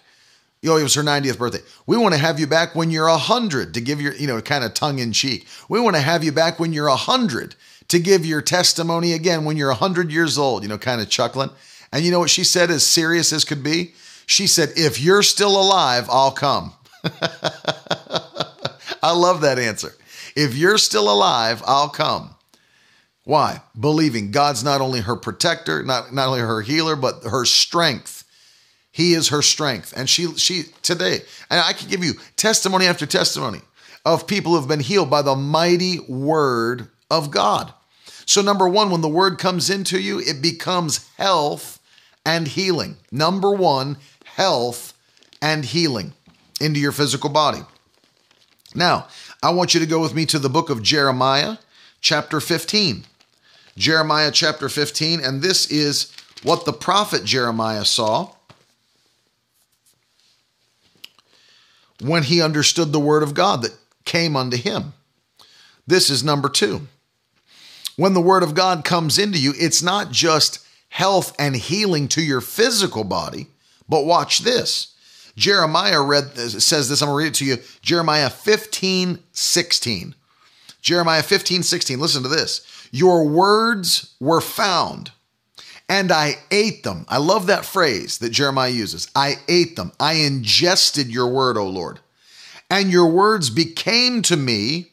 [0.61, 1.59] You know, it was her 90th birthday.
[1.85, 4.63] We want to have you back when you're 100 to give your, you know, kind
[4.63, 5.45] of tongue in cheek.
[5.69, 7.55] We want to have you back when you're 100
[7.89, 11.51] to give your testimony again when you're 100 years old, you know, kind of chuckling.
[11.93, 13.93] And you know what she said, as serious as could be?
[14.25, 16.73] She said, If you're still alive, I'll come.
[19.03, 19.93] I love that answer.
[20.37, 22.35] If you're still alive, I'll come.
[23.23, 23.63] Why?
[23.77, 28.23] Believing God's not only her protector, not, not only her healer, but her strength.
[28.91, 29.95] He is her strength.
[29.97, 33.61] And she she today, and I can give you testimony after testimony
[34.05, 37.73] of people who have been healed by the mighty word of God.
[38.27, 41.79] So, number one, when the word comes into you, it becomes health
[42.23, 42.97] and healing.
[43.11, 44.93] Number one, health
[45.41, 46.13] and healing
[46.61, 47.61] into your physical body.
[48.75, 49.07] Now,
[49.43, 51.57] I want you to go with me to the book of Jeremiah,
[52.01, 53.05] chapter 15.
[53.77, 56.11] Jeremiah chapter 15, and this is
[56.41, 58.31] what the prophet Jeremiah saw
[62.01, 64.93] when he understood the word of God that came unto him.
[65.85, 66.87] This is number two.
[67.95, 72.21] When the word of God comes into you, it's not just health and healing to
[72.21, 73.47] your physical body.
[73.89, 74.93] But watch this.
[75.37, 77.01] Jeremiah read says this.
[77.01, 77.57] I'm gonna read it to you.
[77.81, 80.15] Jeremiah 15, 16.
[80.81, 81.99] Jeremiah 15, 16.
[81.99, 82.65] Listen to this.
[82.91, 85.11] Your words were found,
[85.87, 87.05] and I ate them.
[87.07, 89.09] I love that phrase that Jeremiah uses.
[89.15, 89.91] I ate them.
[89.99, 91.99] I ingested your word, O Lord.
[92.69, 94.91] And your words became to me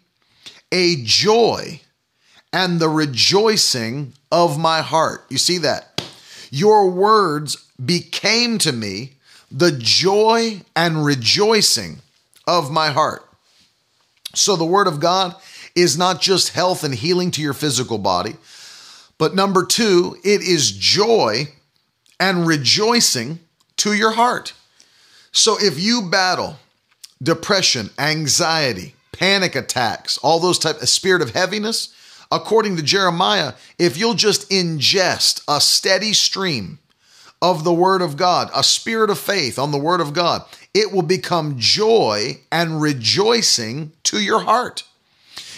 [0.71, 1.81] a joy
[2.53, 5.25] and the rejoicing of my heart.
[5.31, 6.05] You see that?
[6.51, 9.14] Your words became to me
[9.57, 12.01] the joy and rejoicing
[12.45, 13.25] of my heart.
[14.35, 15.37] So the word of God
[15.77, 18.35] is not just health and healing to your physical body,
[19.17, 21.47] but number two, it is joy
[22.19, 23.39] and rejoicing
[23.77, 24.55] to your heart.
[25.31, 26.57] So if you battle
[27.23, 31.95] depression, anxiety, panic attacks, all those type of spirit of heaviness,
[32.33, 36.81] according to Jeremiah, if you'll just ingest a steady stream
[37.45, 40.43] of the Word of God, a spirit of faith on the Word of God,
[40.73, 44.83] it will become joy and rejoicing to your heart.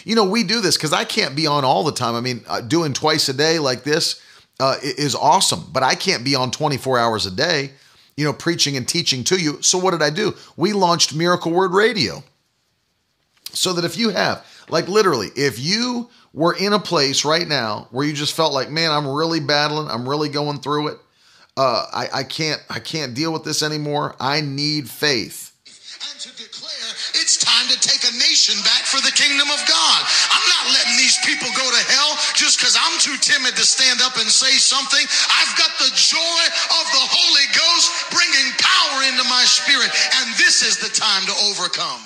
[0.04, 2.16] You know, we do this because I can't be on all the time.
[2.16, 4.20] I mean, uh, doing twice a day like this
[4.58, 7.70] uh, is awesome, but I can't be on 24 hours a day,
[8.16, 9.62] you know, preaching and teaching to you.
[9.62, 10.34] So, what did I do?
[10.56, 12.24] We launched Miracle Word Radio
[13.52, 17.86] so that if you have, like, literally, if you we're in a place right now
[17.92, 20.98] where you just felt like, man, I'm really battling, I'm really going through it.
[21.56, 24.14] Uh, I, I can't, I can't deal with this anymore.
[24.20, 25.56] I need faith.
[25.64, 30.00] And to declare it's time to take a nation back for the kingdom of God.
[30.28, 34.04] I'm not letting these people go to hell just because I'm too timid to stand
[34.04, 35.00] up and say something.
[35.32, 36.42] I've got the joy
[36.76, 39.88] of the Holy Ghost bringing power into my spirit,
[40.20, 42.04] and this is the time to overcome.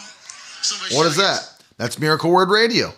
[0.62, 1.42] Somebody what is that?
[1.76, 2.94] That's Miracle Word Radio.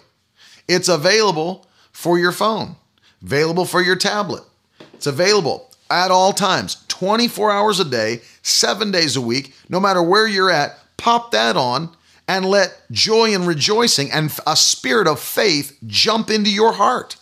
[0.69, 2.77] It's available for your phone,
[3.23, 4.45] available for your tablet.
[4.93, 10.03] It's available at all times, 24 hours a day, seven days a week, no matter
[10.03, 10.79] where you're at.
[10.97, 11.95] Pop that on
[12.29, 17.17] and let joy and rejoicing and a spirit of faith jump into your heart,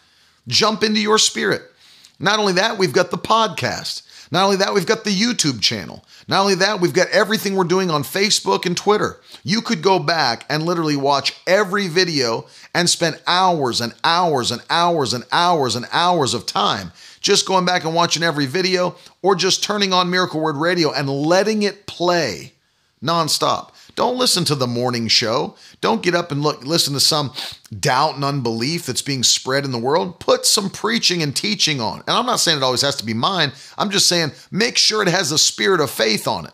[0.46, 1.62] jump into your spirit.
[2.18, 4.02] Not only that, we've got the podcast.
[4.30, 6.04] Not only that, we've got the YouTube channel.
[6.28, 9.18] Not only that, we've got everything we're doing on Facebook and Twitter.
[9.42, 14.62] You could go back and literally watch every video and spend hours and hours and
[14.70, 19.34] hours and hours and hours of time just going back and watching every video, or
[19.34, 22.52] just turning on Miracle Word Radio and letting it play
[23.02, 23.72] nonstop.
[23.94, 25.56] Don't listen to the morning show.
[25.80, 27.32] Don't get up and look listen to some
[27.78, 30.20] doubt and unbelief that's being spread in the world.
[30.20, 32.00] Put some preaching and teaching on.
[32.00, 33.52] And I'm not saying it always has to be mine.
[33.76, 36.52] I'm just saying make sure it has a spirit of faith on it.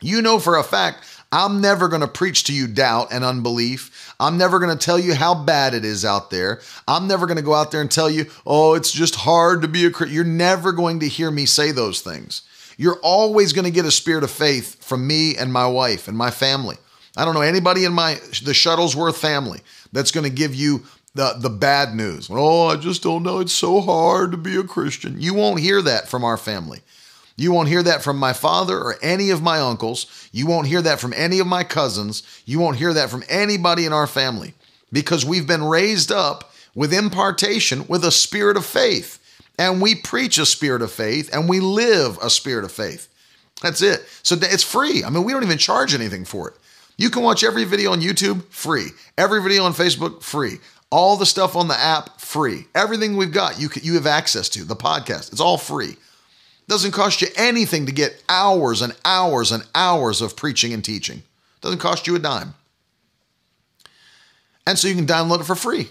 [0.00, 4.11] You know for a fact I'm never going to preach to you doubt and unbelief.
[4.22, 6.60] I'm never going to tell you how bad it is out there.
[6.86, 9.68] I'm never going to go out there and tell you, oh, it's just hard to
[9.68, 10.14] be a Christian.
[10.14, 12.42] You're never going to hear me say those things.
[12.76, 16.16] You're always going to get a spirit of faith from me and my wife and
[16.16, 16.76] my family.
[17.16, 19.60] I don't know anybody in my the Shuttlesworth family
[19.92, 22.28] that's going to give you the the bad news.
[22.30, 23.40] Oh, I just don't know.
[23.40, 25.20] It's so hard to be a Christian.
[25.20, 26.80] You won't hear that from our family.
[27.36, 30.28] You won't hear that from my father or any of my uncles.
[30.32, 32.22] You won't hear that from any of my cousins.
[32.44, 34.54] You won't hear that from anybody in our family
[34.92, 39.18] because we've been raised up with impartation with a spirit of faith.
[39.58, 43.08] And we preach a spirit of faith and we live a spirit of faith.
[43.62, 44.04] That's it.
[44.22, 45.04] So it's free.
[45.04, 46.54] I mean, we don't even charge anything for it.
[46.96, 50.58] You can watch every video on YouTube free, every video on Facebook free,
[50.90, 52.66] all the stuff on the app free.
[52.74, 54.64] Everything we've got, you you have access to.
[54.64, 55.96] The podcast, it's all free.
[56.68, 61.22] Doesn't cost you anything to get hours and hours and hours of preaching and teaching.
[61.60, 62.54] Doesn't cost you a dime.
[64.66, 65.88] And so you can download it for free.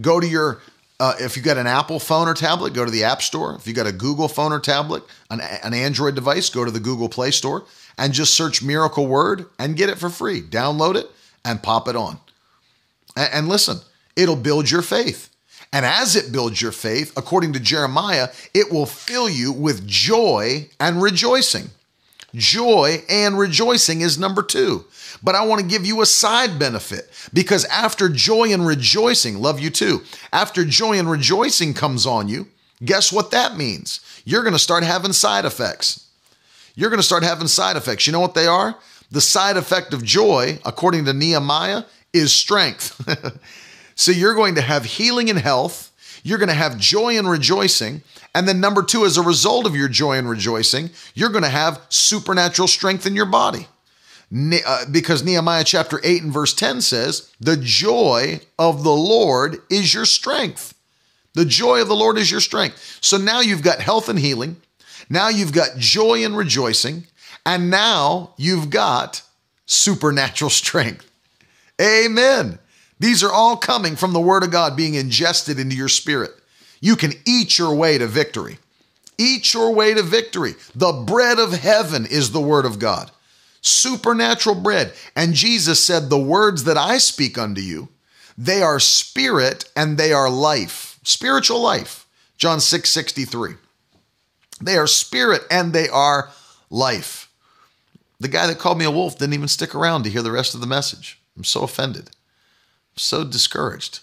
[0.00, 0.62] Go to your
[1.02, 3.56] uh, if you got an Apple phone or tablet, go to the App Store.
[3.56, 6.78] If you got a Google phone or tablet, an, an Android device, go to the
[6.78, 7.64] Google Play Store
[7.98, 10.40] and just search Miracle Word and get it for free.
[10.40, 11.10] Download it
[11.44, 12.20] and pop it on.
[13.16, 13.78] And, and listen,
[14.14, 15.31] it'll build your faith.
[15.72, 20.68] And as it builds your faith, according to Jeremiah, it will fill you with joy
[20.78, 21.70] and rejoicing.
[22.34, 24.84] Joy and rejoicing is number two.
[25.22, 29.60] But I want to give you a side benefit because after joy and rejoicing, love
[29.60, 30.02] you too,
[30.32, 32.48] after joy and rejoicing comes on you,
[32.84, 34.00] guess what that means?
[34.24, 36.08] You're going to start having side effects.
[36.74, 38.06] You're going to start having side effects.
[38.06, 38.76] You know what they are?
[39.10, 42.98] The side effect of joy, according to Nehemiah, is strength.
[43.94, 45.90] so you're going to have healing and health.
[46.22, 48.02] You're going to have joy and rejoicing.
[48.34, 51.50] And then, number two, as a result of your joy and rejoicing, you're going to
[51.50, 53.66] have supernatural strength in your body.
[54.34, 59.92] Uh, because Nehemiah chapter 8 and verse 10 says, The joy of the Lord is
[59.92, 60.74] your strength.
[61.34, 62.98] The joy of the Lord is your strength.
[63.02, 64.56] So now you've got health and healing.
[65.10, 67.06] Now you've got joy and rejoicing.
[67.44, 69.22] And now you've got
[69.66, 71.10] supernatural strength.
[71.80, 72.58] Amen.
[73.02, 76.30] These are all coming from the Word of God being ingested into your spirit.
[76.80, 78.58] You can eat your way to victory.
[79.18, 80.54] Eat your way to victory.
[80.72, 83.10] The bread of heaven is the Word of God
[83.60, 84.92] supernatural bread.
[85.16, 87.88] And Jesus said, The words that I speak unto you,
[88.38, 92.06] they are spirit and they are life, spiritual life.
[92.36, 93.54] John 6 63.
[94.60, 96.30] They are spirit and they are
[96.70, 97.32] life.
[98.20, 100.54] The guy that called me a wolf didn't even stick around to hear the rest
[100.54, 101.18] of the message.
[101.36, 102.10] I'm so offended.
[102.96, 104.00] So discouraged.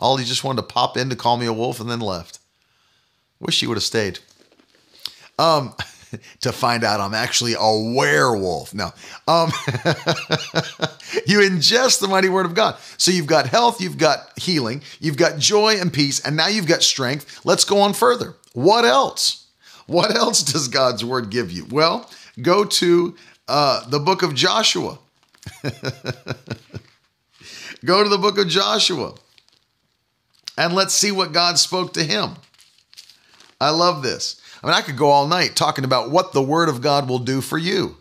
[0.00, 2.38] All he just wanted to pop in to call me a wolf and then left.
[3.38, 4.18] Wish he would have stayed.
[5.38, 5.74] Um,
[6.40, 8.74] to find out I'm actually a werewolf.
[8.74, 8.92] No,
[9.28, 9.50] um,
[11.26, 12.76] you ingest the mighty word of God.
[12.96, 16.66] So you've got health, you've got healing, you've got joy and peace, and now you've
[16.66, 17.40] got strength.
[17.44, 18.34] Let's go on further.
[18.52, 19.46] What else?
[19.86, 21.66] What else does God's word give you?
[21.70, 22.08] Well,
[22.40, 23.16] go to
[23.48, 24.98] uh, the book of Joshua.
[27.84, 29.14] go to the book of Joshua
[30.56, 32.34] and let's see what God spoke to him.
[33.60, 34.40] I love this.
[34.62, 37.18] I mean, I could go all night talking about what the Word of God will
[37.18, 37.96] do for you.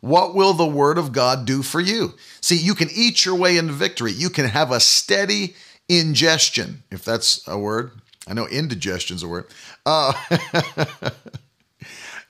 [0.00, 2.14] What will the Word of God do for you?
[2.40, 4.12] See, you can eat your way into victory.
[4.12, 5.54] You can have a steady
[5.88, 7.92] ingestion, if that's a word.
[8.26, 9.46] I know indigestion is a word.
[9.84, 10.12] Uh,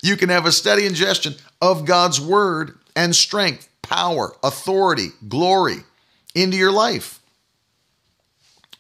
[0.03, 5.79] you can have a steady ingestion of God's Word and strength, power, authority, glory
[6.35, 7.21] into your life.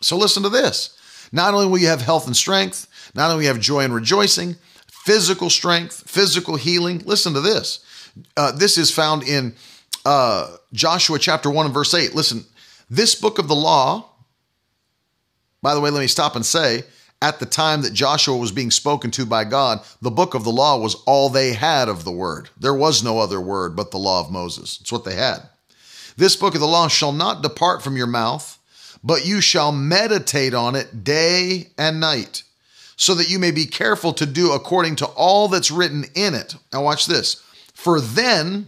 [0.01, 0.97] So listen to this.
[1.33, 3.95] Not only will you have health and strength, not only will you have joy and
[3.95, 4.57] rejoicing,
[5.09, 7.03] physical strength, physical healing.
[7.05, 7.85] Listen to this.
[8.37, 9.55] Uh, this is found in
[10.05, 12.15] uh, Joshua chapter 1 and verse 8.
[12.15, 12.45] Listen,
[12.91, 14.11] this book of the law,
[15.63, 16.85] by the way, let me stop and say,
[17.21, 20.53] at the time that Joshua was being spoken to by God, the book of the
[20.53, 22.49] law was all they had of the word.
[22.59, 24.79] There was no other word but the law of Moses.
[24.81, 25.49] It's what they had.
[26.19, 28.59] This book of the law shall not depart from your mouth,
[29.05, 32.43] but you shall meditate on it day and night
[32.97, 36.57] so that you may be careful to do according to all that's written in it.
[36.73, 37.41] Now, watch this.
[37.73, 38.67] For then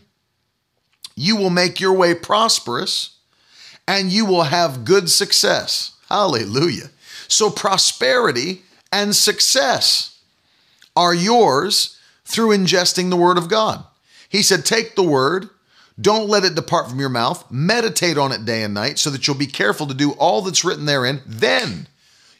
[1.16, 3.18] you will make your way prosperous
[3.88, 5.96] and you will have good success.
[6.08, 6.90] Hallelujah.
[7.26, 10.20] So, prosperity and success
[10.94, 13.82] are yours through ingesting the Word of God.
[14.28, 15.50] He said, Take the Word,
[16.00, 19.26] don't let it depart from your mouth, meditate on it day and night so that
[19.26, 21.20] you'll be careful to do all that's written therein.
[21.26, 21.88] Then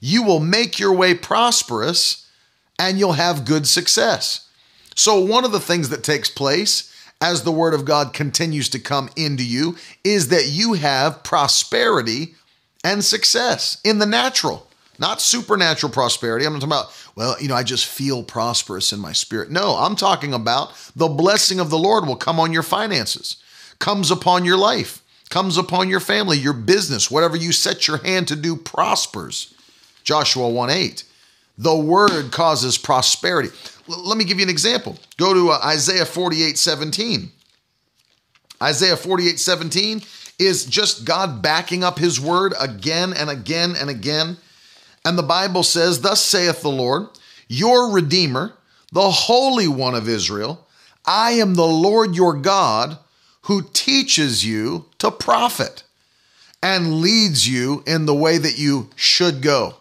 [0.01, 2.29] you will make your way prosperous
[2.79, 4.49] and you'll have good success.
[4.95, 6.91] So, one of the things that takes place
[7.21, 12.35] as the Word of God continues to come into you is that you have prosperity
[12.83, 14.67] and success in the natural,
[14.99, 16.47] not supernatural prosperity.
[16.47, 19.51] I'm not talking about, well, you know, I just feel prosperous in my spirit.
[19.51, 23.37] No, I'm talking about the blessing of the Lord will come on your finances,
[23.81, 28.29] comes upon your life, comes upon your family, your business, whatever you set your hand
[28.29, 29.53] to do prospers.
[30.05, 31.05] Joshua 1 8.
[31.59, 33.49] The word causes prosperity.
[33.89, 34.97] L- let me give you an example.
[35.17, 37.31] Go to uh, Isaiah 48 17.
[38.63, 40.03] Isaiah 48 17
[40.39, 44.37] is just God backing up his word again and again and again.
[45.05, 47.09] And the Bible says, Thus saith the Lord,
[47.49, 48.55] your Redeemer,
[48.93, 50.67] the Holy One of Israel,
[51.05, 52.99] I am the Lord your God
[53.43, 55.83] who teaches you to profit
[56.63, 59.77] and leads you in the way that you should go.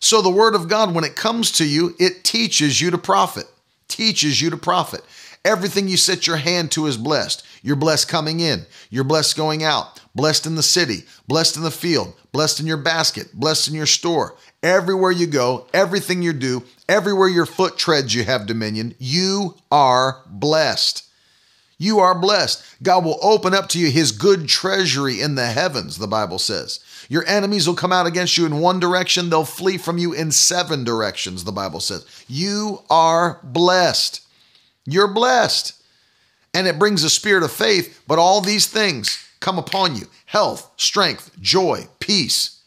[0.00, 3.44] So, the Word of God, when it comes to you, it teaches you to profit,
[3.88, 5.02] teaches you to profit.
[5.44, 7.46] Everything you set your hand to is blessed.
[7.62, 11.70] You're blessed coming in, you're blessed going out, blessed in the city, blessed in the
[11.70, 14.36] field, blessed in your basket, blessed in your store.
[14.62, 18.94] Everywhere you go, everything you do, everywhere your foot treads, you have dominion.
[18.98, 21.09] You are blessed.
[21.80, 22.62] You are blessed.
[22.82, 26.78] God will open up to you his good treasury in the heavens, the Bible says.
[27.08, 30.30] Your enemies will come out against you in one direction, they'll flee from you in
[30.30, 32.04] seven directions, the Bible says.
[32.28, 34.20] You are blessed.
[34.84, 35.72] You're blessed.
[36.52, 40.70] And it brings a spirit of faith, but all these things come upon you health,
[40.76, 42.60] strength, joy, peace,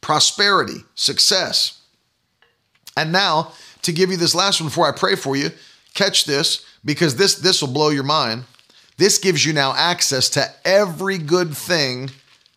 [0.00, 1.80] prosperity, success.
[2.96, 3.52] And now,
[3.82, 5.52] to give you this last one before I pray for you,
[5.94, 8.44] catch this because this this will blow your mind.
[8.96, 12.10] This gives you now access to every good thing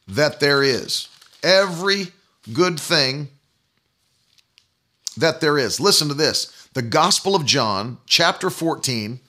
[0.08, 1.10] that there is.
[1.44, 2.08] Every
[2.54, 3.28] good thing
[5.18, 5.82] that there is.
[5.82, 9.20] Listen to this the Gospel of John, chapter 14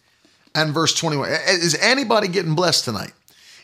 [0.55, 1.31] and verse 21.
[1.49, 3.13] Is anybody getting blessed tonight?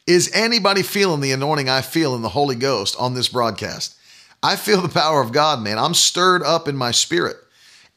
[0.06, 3.96] Is anybody feeling the anointing I feel in the Holy Ghost on this broadcast?
[4.42, 5.78] I feel the power of God, man.
[5.78, 7.36] I'm stirred up in my spirit.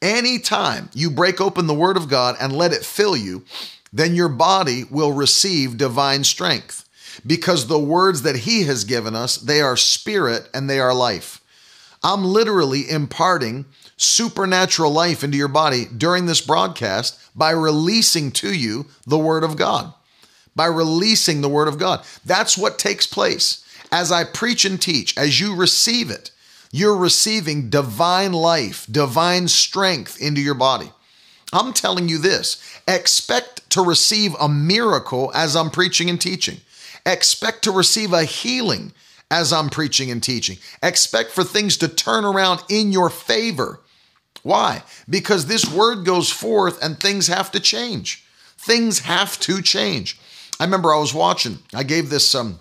[0.02, 3.44] Anytime you break open the Word of God and let it fill you,
[3.92, 6.88] then your body will receive divine strength
[7.26, 11.40] because the words that he has given us, they are spirit and they are life.
[12.02, 18.86] I'm literally imparting supernatural life into your body during this broadcast by releasing to you
[19.06, 19.92] the word of God.
[20.56, 22.04] By releasing the word of God.
[22.24, 23.64] That's what takes place.
[23.92, 26.30] As I preach and teach, as you receive it,
[26.70, 30.90] you're receiving divine life, divine strength into your body.
[31.52, 36.58] I'm telling you this expect to receive a miracle as I'm preaching and teaching.
[37.04, 38.92] Expect to receive a healing
[39.30, 40.58] as I'm preaching and teaching.
[40.82, 43.80] Expect for things to turn around in your favor.
[44.42, 44.82] Why?
[45.08, 48.24] Because this word goes forth and things have to change.
[48.56, 50.18] Things have to change.
[50.58, 52.60] I remember I was watching, I gave this um,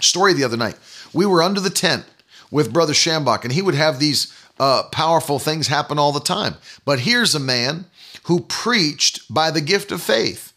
[0.00, 0.76] story the other night.
[1.12, 2.04] We were under the tent
[2.50, 6.54] with Brother Schambach, and he would have these uh, powerful things happen all the time.
[6.84, 7.86] But here's a man
[8.24, 10.52] who preached by the gift of faith.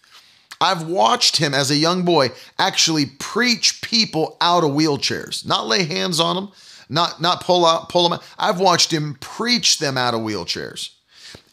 [0.62, 5.84] I've watched him as a young boy actually preach people out of wheelchairs, not lay
[5.84, 6.52] hands on them,
[6.90, 8.24] not not pull out pull them out.
[8.38, 10.90] I've watched him preach them out of wheelchairs.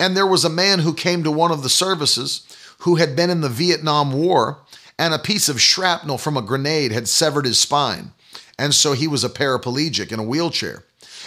[0.00, 2.46] And there was a man who came to one of the services
[2.78, 4.58] who had been in the Vietnam War
[4.98, 8.12] and a piece of shrapnel from a grenade had severed his spine.
[8.58, 10.84] And so he was a paraplegic in a wheelchair.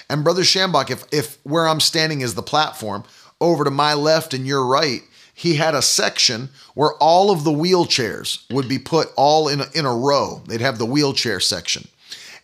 [0.10, 3.04] And Brother Schambach, if, if where I'm standing is the platform,
[3.40, 5.02] over to my left and your right
[5.40, 9.68] he had a section where all of the wheelchairs would be put all in a,
[9.74, 10.42] in a row.
[10.46, 11.88] They'd have the wheelchair section.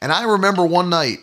[0.02, 1.18] And I remember one night,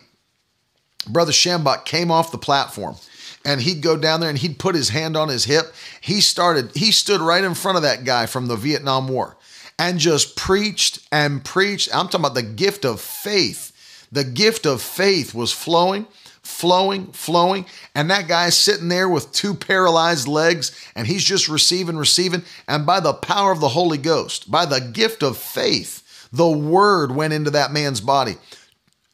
[1.08, 2.96] Brother Schambach came off the platform
[3.42, 5.72] and he'd go down there and he'd put his hand on his hip.
[6.02, 9.38] He started, he stood right in front of that guy from the Vietnam War
[9.78, 11.94] and just preached and preached.
[11.94, 14.06] I'm talking about the gift of faith.
[14.12, 16.06] The gift of faith was flowing
[16.42, 17.66] flowing, flowing.
[17.94, 22.42] And that guy's sitting there with two paralyzed legs and he's just receiving, receiving.
[22.68, 27.14] And by the power of the Holy Ghost, by the gift of faith, the word
[27.14, 28.36] went into that man's body.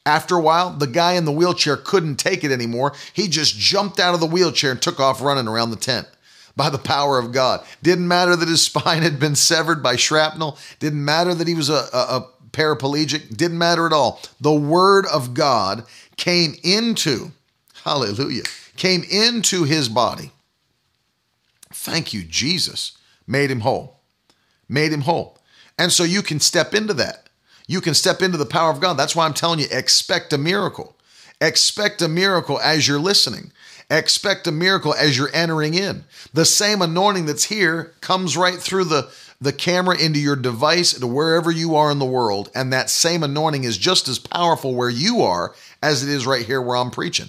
[0.07, 2.95] After a while, the guy in the wheelchair couldn't take it anymore.
[3.13, 6.09] He just jumped out of the wheelchair and took off running around the tent
[6.59, 7.65] by the power of God.
[7.83, 10.59] Didn't matter that his spine had been severed by shrapnel.
[10.81, 13.35] Didn't matter that he was a, a, a paraplegic.
[13.35, 14.21] Didn't matter at all.
[14.41, 15.85] The word of God
[16.17, 17.31] came into,
[17.85, 18.43] hallelujah,
[18.77, 20.33] came into his body.
[21.73, 22.99] Thank you, Jesus.
[23.27, 24.01] Made him whole.
[24.69, 25.39] Made him whole.
[25.79, 27.29] And so you can step into that.
[27.69, 28.95] You can step into the power of God.
[28.95, 30.97] That's why I'm telling you, expect a miracle.
[31.41, 33.53] Expect a miracle as you're listening.
[33.91, 36.05] Expect a miracle as you're entering in.
[36.35, 39.11] The same anointing that's here comes right through the,
[39.41, 42.51] the camera into your device to wherever you are in the world.
[42.55, 46.45] And that same anointing is just as powerful where you are as it is right
[46.45, 47.29] here where I'm preaching.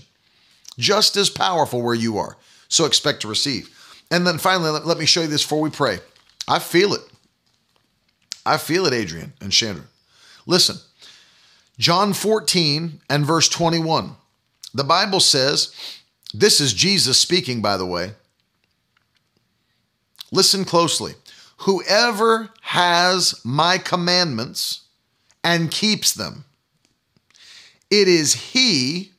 [0.77, 2.37] Just as powerful where you are.
[2.67, 3.73] So expect to receive.
[4.11, 5.99] And then finally, let, let me show you this before we pray.
[6.47, 7.01] I feel it.
[8.45, 9.85] I feel it, Adrian and Chandra.
[10.45, 10.77] Listen,
[11.77, 14.15] John 14 and verse 21.
[14.73, 15.73] The Bible says,
[16.33, 18.11] this is Jesus speaking, by the way.
[20.31, 21.13] Listen closely.
[21.57, 24.81] Whoever has my commandments
[25.43, 26.45] and keeps them,
[27.89, 29.11] it is he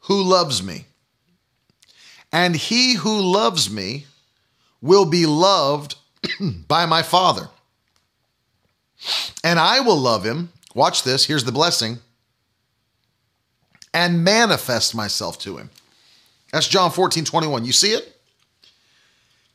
[0.00, 0.86] who loves me.
[2.32, 4.06] And he who loves me
[4.80, 5.96] will be loved
[6.68, 7.48] by my Father.
[9.44, 10.50] And I will love him.
[10.74, 11.26] Watch this.
[11.26, 11.98] Here's the blessing.
[13.92, 15.70] And manifest myself to him.
[16.52, 17.64] That's John 14, 21.
[17.64, 18.16] You see it?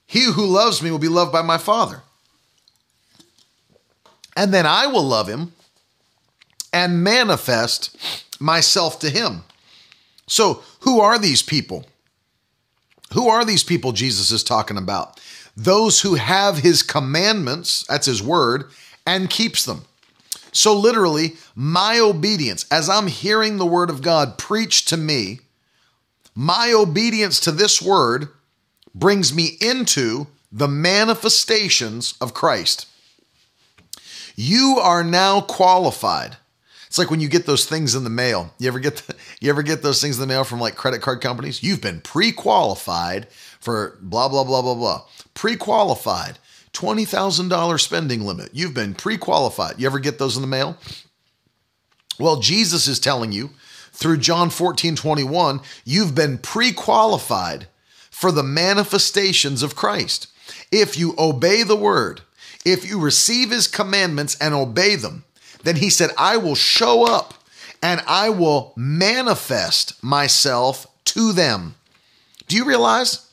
[0.05, 2.01] He who loves me will be loved by my Father.
[4.35, 5.53] And then I will love him
[6.73, 7.95] and manifest
[8.39, 9.43] myself to him.
[10.27, 11.85] So, who are these people?
[13.13, 15.19] Who are these people Jesus is talking about?
[15.55, 18.65] Those who have his commandments, that's his word,
[19.05, 19.85] and keeps them.
[20.51, 25.39] So, literally, my obedience, as I'm hearing the word of God preached to me,
[26.39, 28.27] my obedience to this word
[28.93, 32.87] brings me into the manifestations of Christ.
[34.35, 36.37] You are now qualified.
[36.85, 38.53] It's like when you get those things in the mail.
[38.59, 41.01] You ever get the, you ever get those things in the mail from like credit
[41.01, 41.63] card companies?
[41.63, 45.01] You've been pre-qualified for blah blah blah blah blah.
[45.33, 46.37] Pre-qualified.
[46.73, 48.51] $20,000 spending limit.
[48.53, 49.79] You've been pre-qualified.
[49.79, 50.77] You ever get those in the mail?
[52.19, 53.49] Well, Jesus is telling you
[53.97, 57.65] through John 14, 21, you've been pre qualified
[58.11, 60.27] for the manifestations of Christ.
[60.71, 62.21] If you obey the word,
[62.63, 65.23] if you receive his commandments and obey them,
[65.63, 67.33] then he said, I will show up
[67.81, 71.73] and I will manifest myself to them.
[72.47, 73.31] Do you realize,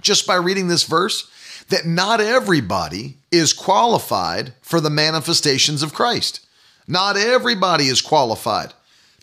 [0.00, 1.30] just by reading this verse,
[1.68, 6.44] that not everybody is qualified for the manifestations of Christ?
[6.88, 8.72] Not everybody is qualified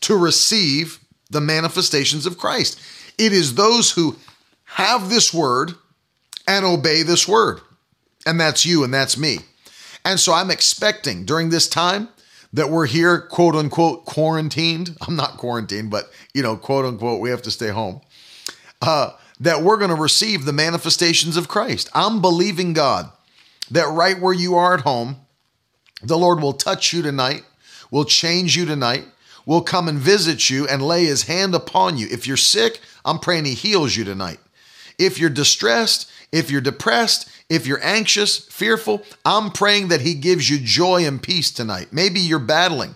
[0.01, 2.79] to receive the manifestations of Christ.
[3.17, 4.15] It is those who
[4.65, 5.73] have this word
[6.47, 7.59] and obey this word.
[8.25, 9.39] And that's you and that's me.
[10.05, 12.09] And so I'm expecting during this time
[12.53, 14.95] that we're here, quote unquote, quarantined.
[15.01, 18.01] I'm not quarantined, but, you know, quote unquote, we have to stay home.
[18.81, 21.89] Uh, that we're going to receive the manifestations of Christ.
[21.93, 23.11] I'm believing God
[23.69, 25.17] that right where you are at home,
[26.01, 27.43] the Lord will touch you tonight,
[27.91, 29.05] will change you tonight,
[29.47, 32.05] will come and visit you and lay his hand upon you.
[32.11, 34.39] If you're sick, I'm praying he heals you tonight.
[34.99, 40.49] If you're distressed, if you're depressed, if you're anxious, fearful, I'm praying that he gives
[40.49, 41.87] you joy and peace tonight.
[41.93, 42.95] Maybe you're battling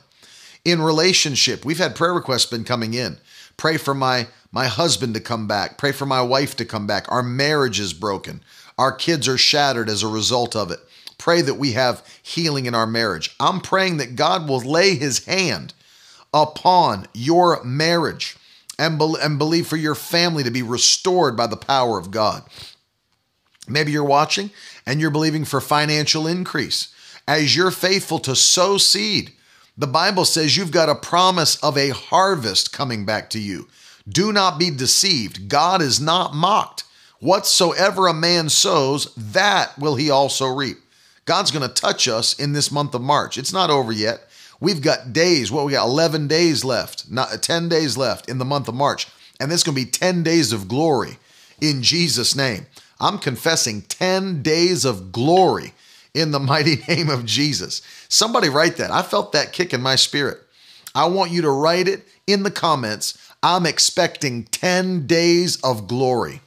[0.66, 1.64] in relationship.
[1.64, 3.18] We've had prayer requests been coming in.
[3.56, 5.78] Pray for my my husband to come back.
[5.78, 7.10] Pray for my wife to come back.
[7.10, 8.42] Our marriage is broken.
[8.78, 10.80] Our kids are shattered as a result of it.
[11.18, 13.34] Pray that we have healing in our marriage.
[13.40, 15.74] I'm praying that God will lay his hand
[16.34, 18.38] upon your marriage
[18.80, 22.44] and, be- and believe for your family to be restored by the power of God.
[23.68, 24.52] Maybe you're watching
[24.86, 26.94] and you're believing for financial increase.
[27.28, 29.32] As you're faithful to sow seed,
[29.78, 33.68] the Bible says you've got a promise of a harvest coming back to you.
[34.08, 35.48] Do not be deceived.
[35.48, 36.84] God is not mocked.
[37.20, 40.78] Whatsoever a man sows, that will he also reap.
[41.26, 43.38] God's going to touch us in this month of March.
[43.38, 44.28] It's not over yet.
[44.62, 48.38] We've got days, what we got 11 days left, not uh, 10 days left in
[48.38, 49.08] the month of March.
[49.40, 51.18] And this is going to be 10 days of glory
[51.60, 52.68] in Jesus' name.
[53.00, 55.74] I'm confessing 10 days of glory
[56.14, 57.82] in the mighty name of Jesus.
[58.08, 58.92] Somebody write that.
[58.92, 60.38] I felt that kick in my spirit.
[60.94, 63.18] I want you to write it in the comments.
[63.42, 66.42] I'm expecting 10 days of glory.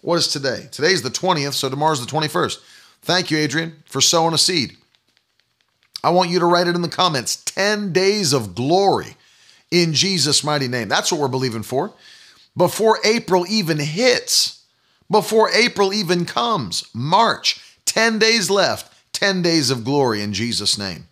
[0.00, 0.68] What is today?
[0.72, 2.58] Today's the 20th, so tomorrow's the 21st.
[3.02, 4.76] Thank you, Adrian, for sowing a seed.
[6.04, 9.16] I want you to write it in the comments 10 days of glory
[9.70, 10.88] in Jesus' mighty name.
[10.88, 11.92] That's what we're believing for.
[12.56, 14.64] Before April even hits,
[15.10, 21.06] before April even comes, March, 10 days left, 10 days of glory in Jesus' name.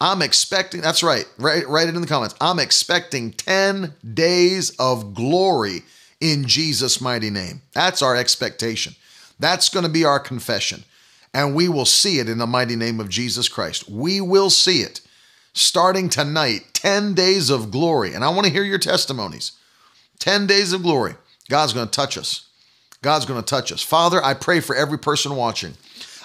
[0.00, 2.34] I'm expecting, that's right, write, write it in the comments.
[2.40, 5.82] I'm expecting 10 days of glory
[6.20, 7.62] in Jesus' mighty name.
[7.72, 8.94] That's our expectation.
[9.38, 10.84] That's going to be our confession.
[11.34, 13.88] And we will see it in the mighty name of Jesus Christ.
[13.88, 15.00] We will see it
[15.54, 18.14] starting tonight, 10 days of glory.
[18.14, 19.52] And I want to hear your testimonies.
[20.18, 21.14] 10 days of glory.
[21.48, 22.46] God's going to touch us.
[23.02, 23.82] God's going to touch us.
[23.82, 25.74] Father, I pray for every person watching.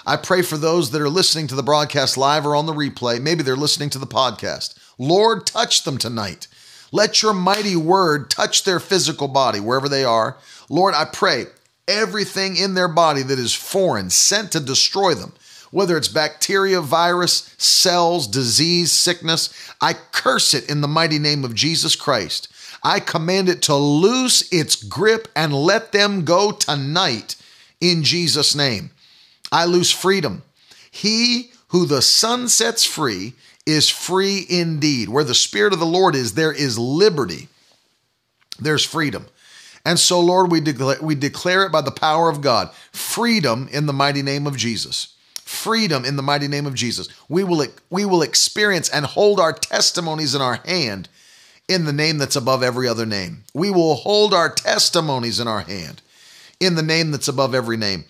[0.06, 3.20] I pray for those that are listening to the broadcast live or on the replay.
[3.20, 4.78] Maybe they're listening to the podcast.
[4.98, 6.46] Lord, touch them tonight.
[6.92, 10.38] Let your mighty word touch their physical body wherever they are.
[10.70, 11.46] Lord, I pray
[11.88, 15.32] everything in their body that is foreign, sent to destroy them,
[15.70, 21.54] whether it's bacteria, virus, cells, disease, sickness, I curse it in the mighty name of
[21.54, 22.48] Jesus Christ.
[22.82, 27.34] I command it to loose its grip and let them go tonight
[27.80, 28.90] in Jesus' name.
[29.50, 30.42] I lose freedom.
[30.90, 33.34] He who the Son sets free
[33.66, 35.08] is free indeed.
[35.08, 37.48] Where the Spirit of the Lord is, there is liberty,
[38.58, 39.26] there's freedom.
[39.84, 43.86] And so, Lord, we declare, we declare it by the power of God freedom in
[43.86, 45.14] the mighty name of Jesus.
[45.34, 47.08] Freedom in the mighty name of Jesus.
[47.28, 51.08] We will, we will experience and hold our testimonies in our hand
[51.68, 53.44] in the name that's above every other name.
[53.54, 56.02] We will hold our testimonies in our hand
[56.60, 58.04] in the name that's above every name.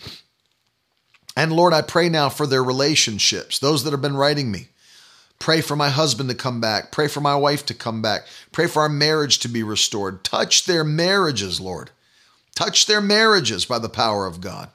[1.36, 4.68] And Lord, I pray now for their relationships, those that have been writing me.
[5.38, 6.90] Pray for my husband to come back.
[6.90, 8.26] Pray for my wife to come back.
[8.52, 10.24] Pray for our marriage to be restored.
[10.24, 11.90] Touch their marriages, Lord.
[12.54, 14.70] Touch their marriages by the power of God.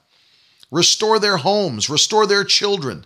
[0.72, 1.90] Restore their homes.
[1.90, 3.06] Restore their children.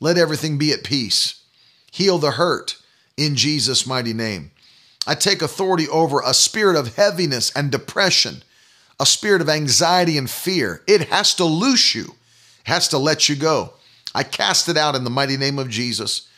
[0.00, 1.42] Let everything be at peace.
[1.90, 2.78] Heal the hurt
[3.16, 4.52] in Jesus' mighty name.
[5.06, 8.42] I take authority over a spirit of heaviness and depression,
[9.00, 10.82] a spirit of anxiety and fear.
[10.86, 12.14] It has to loose you,
[12.64, 13.74] it has to let you go.
[14.14, 16.28] I cast it out in the mighty name of Jesus.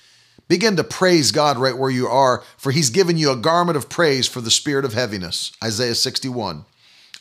[0.46, 3.88] Begin to praise God right where you are, for He's given you a garment of
[3.88, 5.52] praise for the spirit of heaviness.
[5.62, 6.64] Isaiah 61.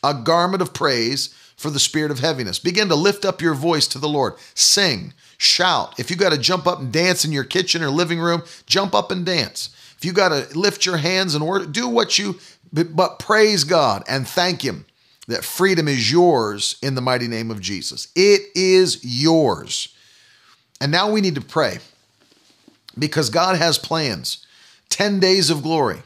[0.03, 2.59] A garment of praise for the spirit of heaviness.
[2.59, 4.33] Begin to lift up your voice to the Lord.
[4.53, 5.97] Sing, shout.
[5.97, 8.93] If you got to jump up and dance in your kitchen or living room, jump
[8.93, 9.69] up and dance.
[9.97, 12.37] If you got to lift your hands and order, do what you,
[12.73, 14.85] but praise God and thank Him
[15.27, 18.09] that freedom is yours in the mighty name of Jesus.
[18.15, 19.95] It is yours.
[20.81, 21.77] And now we need to pray
[22.97, 24.45] because God has plans.
[24.89, 26.01] 10 days of glory.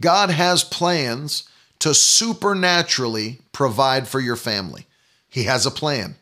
[0.00, 1.48] God has plans
[1.80, 4.86] to supernaturally provide for your family.
[5.28, 6.16] He has a plan.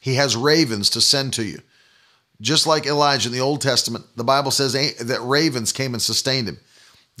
[0.00, 1.60] He has ravens to send to you.
[2.40, 6.48] Just like Elijah in the Old Testament, the Bible says that ravens came and sustained
[6.48, 6.58] him.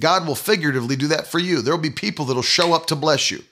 [0.00, 1.62] God will figuratively do that for you.
[1.62, 3.42] There will be people that will show up to bless you.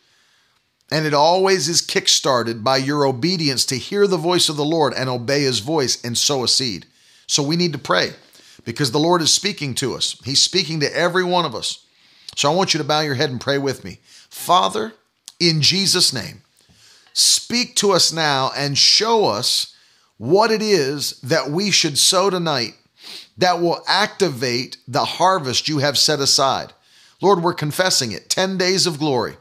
[0.90, 4.92] And it always is kickstarted by your obedience to hear the voice of the Lord
[4.92, 6.86] and obey his voice and sow a seed.
[7.26, 8.12] So we need to pray
[8.64, 10.20] because the Lord is speaking to us.
[10.24, 11.84] He's speaking to every one of us.
[12.36, 13.98] So I want you to bow your head and pray with me.
[14.30, 14.94] Father,
[15.38, 16.42] in Jesus' name,
[17.12, 19.74] speak to us now and show us
[20.16, 22.74] what it is that we should sow tonight
[23.36, 26.72] that will activate the harvest you have set aside.
[27.20, 29.36] Lord, we're confessing it 10 days of glory.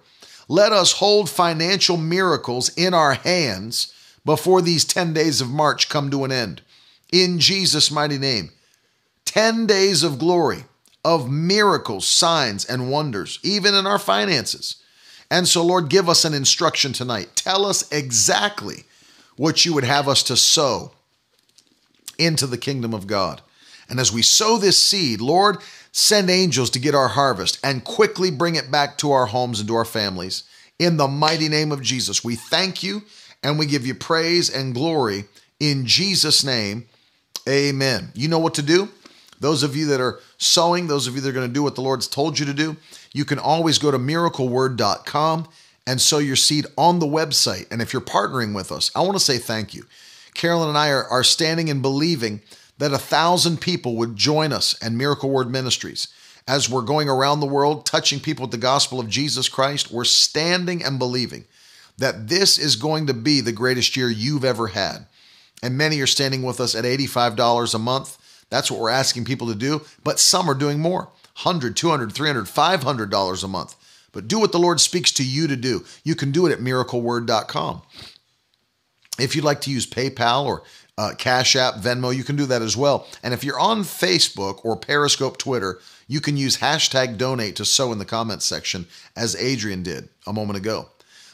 [0.48, 3.94] Let us hold financial miracles in our hands
[4.26, 6.62] before these 10 days of March come to an end.
[7.12, 8.52] In Jesus' mighty name.
[9.32, 10.66] 10 days of glory,
[11.06, 14.76] of miracles, signs, and wonders, even in our finances.
[15.30, 17.30] And so, Lord, give us an instruction tonight.
[17.34, 18.84] Tell us exactly
[19.38, 20.92] what you would have us to sow
[22.20, 23.42] into the kingdom of God.
[23.88, 25.60] And as we sow this seed, Lord,
[25.94, 29.70] send angels to get our harvest and quickly bring it back to our homes and
[29.70, 30.44] to our families.
[30.78, 33.04] In the mighty name of Jesus, we thank you
[33.42, 35.24] and we give you praise and glory
[35.58, 36.88] in Jesus' name.
[37.48, 38.12] Amen.
[38.14, 38.90] You know what to do?
[39.42, 41.76] Those of you that are sowing, those of you that are going to do what
[41.76, 42.78] the Lord's told you to do,
[43.12, 45.48] you can always go to miracleword.com
[45.88, 47.66] and sow your seed on the website.
[47.72, 49.86] And if you're partnering with us, I want to say thank you.
[50.36, 52.42] Carolyn and I are, are standing and believing
[52.78, 56.08] that a thousand people would join us and Miracle Word Ministries
[56.48, 59.92] as we're going around the world touching people with the gospel of Jesus Christ.
[59.92, 61.46] We're standing and believing
[61.98, 65.08] that this is going to be the greatest year you've ever had.
[65.64, 68.18] And many are standing with us at $85 a month.
[68.52, 69.82] That's what we're asking people to do.
[70.04, 71.10] But some are doing more
[71.40, 73.76] $100, $200, $300, $500 a month.
[74.12, 75.86] But do what the Lord speaks to you to do.
[76.04, 77.82] You can do it at miracleword.com.
[79.18, 80.64] If you'd like to use PayPal or
[80.98, 83.08] uh, Cash App, Venmo, you can do that as well.
[83.24, 87.94] And if you're on Facebook or Periscope Twitter, you can use hashtag donate to sow
[87.94, 90.90] in the comments section, as Adrian did a moment ago.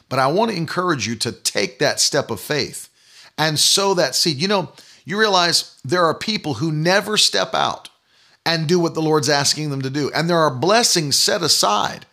[0.08, 2.88] But I want to encourage you to take that step of faith
[3.36, 4.40] and sow that seed.
[4.40, 4.72] You know,
[5.08, 7.88] you realize there are people who never step out
[8.44, 10.10] and do what the Lord's asking them to do.
[10.14, 12.04] And there are blessings set aside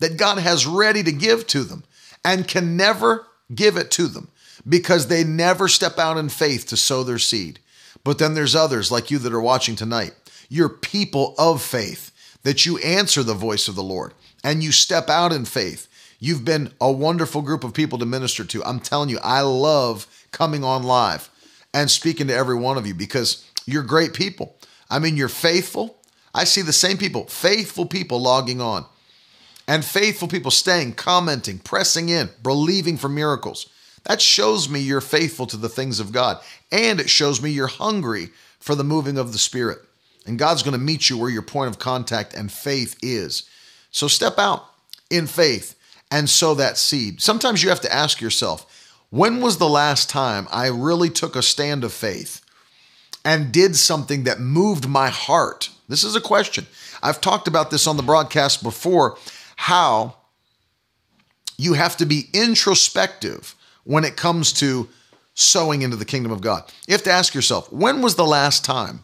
[0.00, 1.84] that God has ready to give to them.
[2.24, 4.28] and can never give it to them
[4.68, 7.58] because they never step out in faith to sow their seed.
[8.04, 10.12] But then there's others like you that are watching tonight.
[10.48, 12.10] You're people of faith,
[12.42, 15.88] that you answer the voice of the Lord and you step out in faith.
[16.18, 18.64] You've been a wonderful group of people to minister to.
[18.64, 21.28] I'm telling you, I love coming on live
[21.74, 24.56] and speaking to every one of you because you're great people.
[24.90, 25.96] I mean, you're faithful.
[26.34, 28.86] I see the same people, faithful people logging on,
[29.68, 33.68] and faithful people staying, commenting, pressing in, believing for miracles.
[34.04, 36.38] That shows me you're faithful to the things of God,
[36.70, 39.78] and it shows me you're hungry for the moving of the Spirit.
[40.26, 43.48] And God's going to meet you where your point of contact and faith is.
[43.90, 44.64] So step out
[45.10, 45.76] in faith
[46.10, 47.20] and sow that seed.
[47.20, 48.66] Sometimes you have to ask yourself,
[49.12, 52.40] when was the last time I really took a stand of faith
[53.26, 55.68] and did something that moved my heart?
[55.86, 56.66] This is a question.
[57.02, 59.18] I've talked about this on the broadcast before
[59.56, 60.16] how
[61.58, 64.88] you have to be introspective when it comes to
[65.34, 66.64] sowing into the kingdom of God.
[66.88, 69.00] You have to ask yourself, when was the last time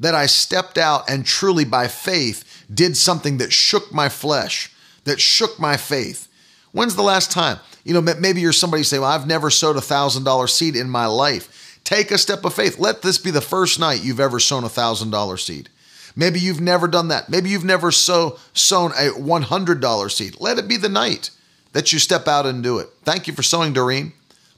[0.00, 4.72] that I stepped out and truly by faith did something that shook my flesh,
[5.04, 6.26] that shook my faith?
[6.70, 7.58] When's the last time?
[7.84, 10.88] You know, maybe you're somebody say, well, I've never sowed a thousand dollar seed in
[10.88, 11.80] my life.
[11.84, 12.78] Take a step of faith.
[12.78, 15.68] Let this be the first night you've ever sown a thousand dollar seed.
[16.14, 17.28] Maybe you've never done that.
[17.28, 20.36] Maybe you've never sow, sown a $100 seed.
[20.40, 21.30] Let it be the night
[21.72, 22.88] that you step out and do it.
[23.04, 24.12] Thank you for sowing, Doreen.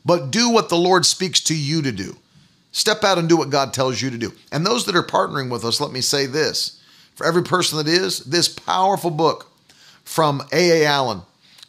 [0.04, 2.16] But do what the Lord speaks to you to do.
[2.72, 4.32] Step out and do what God tells you to do.
[4.50, 6.80] And those that are partnering with us, let me say this.
[7.14, 9.50] For every person that is, this powerful book
[10.02, 10.84] from A.A.
[10.84, 11.22] Allen,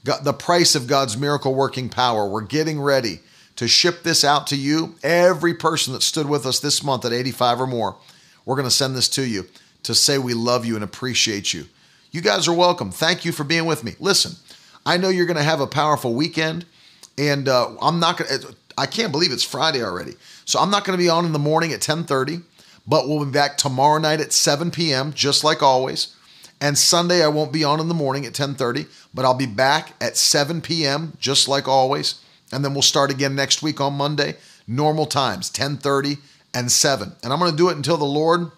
[0.05, 3.21] The Price of God's Miracle Working Power, we're getting ready
[3.55, 4.93] to ship this out to you.
[5.01, 7.95] Every person that stood with us this month at 85 or more,
[8.45, 9.47] we're going to send this to you
[9.81, 11.65] to say we love you and appreciate you.
[12.11, 12.91] You guys are welcome.
[12.91, 13.95] Thank you for being with me.
[13.99, 14.33] Listen,
[14.85, 16.65] I know you're going to have a powerful weekend,
[17.17, 18.55] and uh, I'm not going to.
[18.77, 20.13] I can't believe it's Friday already.
[20.45, 22.43] So I'm not going to be on in the morning at 10:30,
[22.85, 25.13] but we'll be back tomorrow night at 7 p.m.
[25.13, 26.14] just like always.
[26.65, 29.93] And Sunday I won't be on in the morning at 10:30, but I'll be back
[30.01, 31.15] at 7 p.m.
[31.19, 32.15] just like always.
[32.51, 34.33] And then we'll start again next week on Monday,
[34.67, 36.17] normal times, 10:30
[36.55, 37.11] and 7.
[37.21, 38.49] And I'm going to do it until the Lord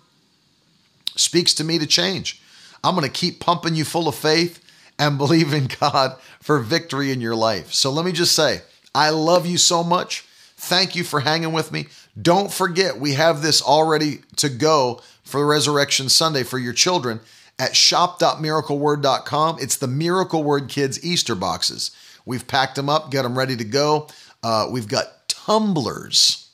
[1.18, 2.42] speaks to me to change.
[2.82, 4.64] I'm going to keep pumping you full of faith
[4.98, 7.74] and believe in God for victory in your life.
[7.74, 8.62] So let me just say,
[8.96, 10.22] I love you so much.
[10.56, 11.88] Thank you for hanging with me.
[12.20, 17.20] Don't forget, we have this already to go for Resurrection Sunday for your children
[17.60, 19.58] at shop.miracleword.com.
[19.60, 21.92] It's the Miracle Word Kids Easter boxes.
[22.26, 24.08] We've packed them up, got them ready to go.
[24.44, 26.50] Uh, we've got tumblers,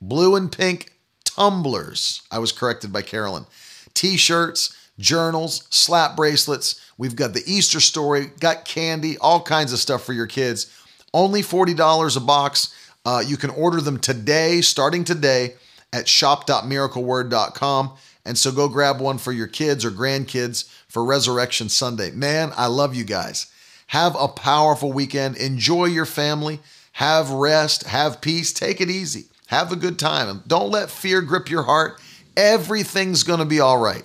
[0.00, 0.92] blue and pink
[1.24, 2.22] tumblers.
[2.30, 3.46] I was corrected by Carolyn.
[3.94, 6.80] T shirts, journals, slap bracelets.
[6.98, 10.74] We've got the Easter story, got candy, all kinds of stuff for your kids.
[11.14, 12.74] Only $40 a box.
[13.04, 15.54] Uh, you can order them today, starting today,
[15.92, 17.92] at shop.miracleword.com.
[18.24, 22.10] And so go grab one for your kids or grandkids for Resurrection Sunday.
[22.10, 23.46] Man, I love you guys.
[23.88, 25.36] Have a powerful weekend.
[25.36, 26.60] Enjoy your family.
[26.92, 27.84] Have rest.
[27.84, 28.52] Have peace.
[28.52, 29.24] Take it easy.
[29.48, 30.42] Have a good time.
[30.46, 32.00] Don't let fear grip your heart.
[32.36, 34.04] Everything's going to be all right.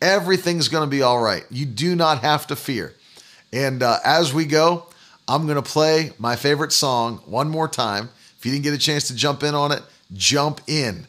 [0.00, 1.44] Everything's going to be all right.
[1.50, 2.94] You do not have to fear.
[3.52, 4.86] And uh, as we go,
[5.26, 8.10] I'm going to play my favorite song one more time.
[8.38, 11.06] If you didn't get a chance to jump in on it, jump in.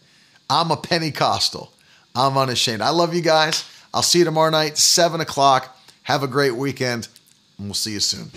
[0.50, 1.72] I'm a Pentecostal.
[2.18, 2.82] I'm unashamed.
[2.82, 3.64] I love you guys.
[3.94, 5.78] I'll see you tomorrow night, 7 o'clock.
[6.04, 7.08] Have a great weekend,
[7.60, 8.32] and we'll see you soon.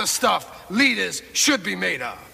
[0.00, 2.29] The stuff leaders should be made of.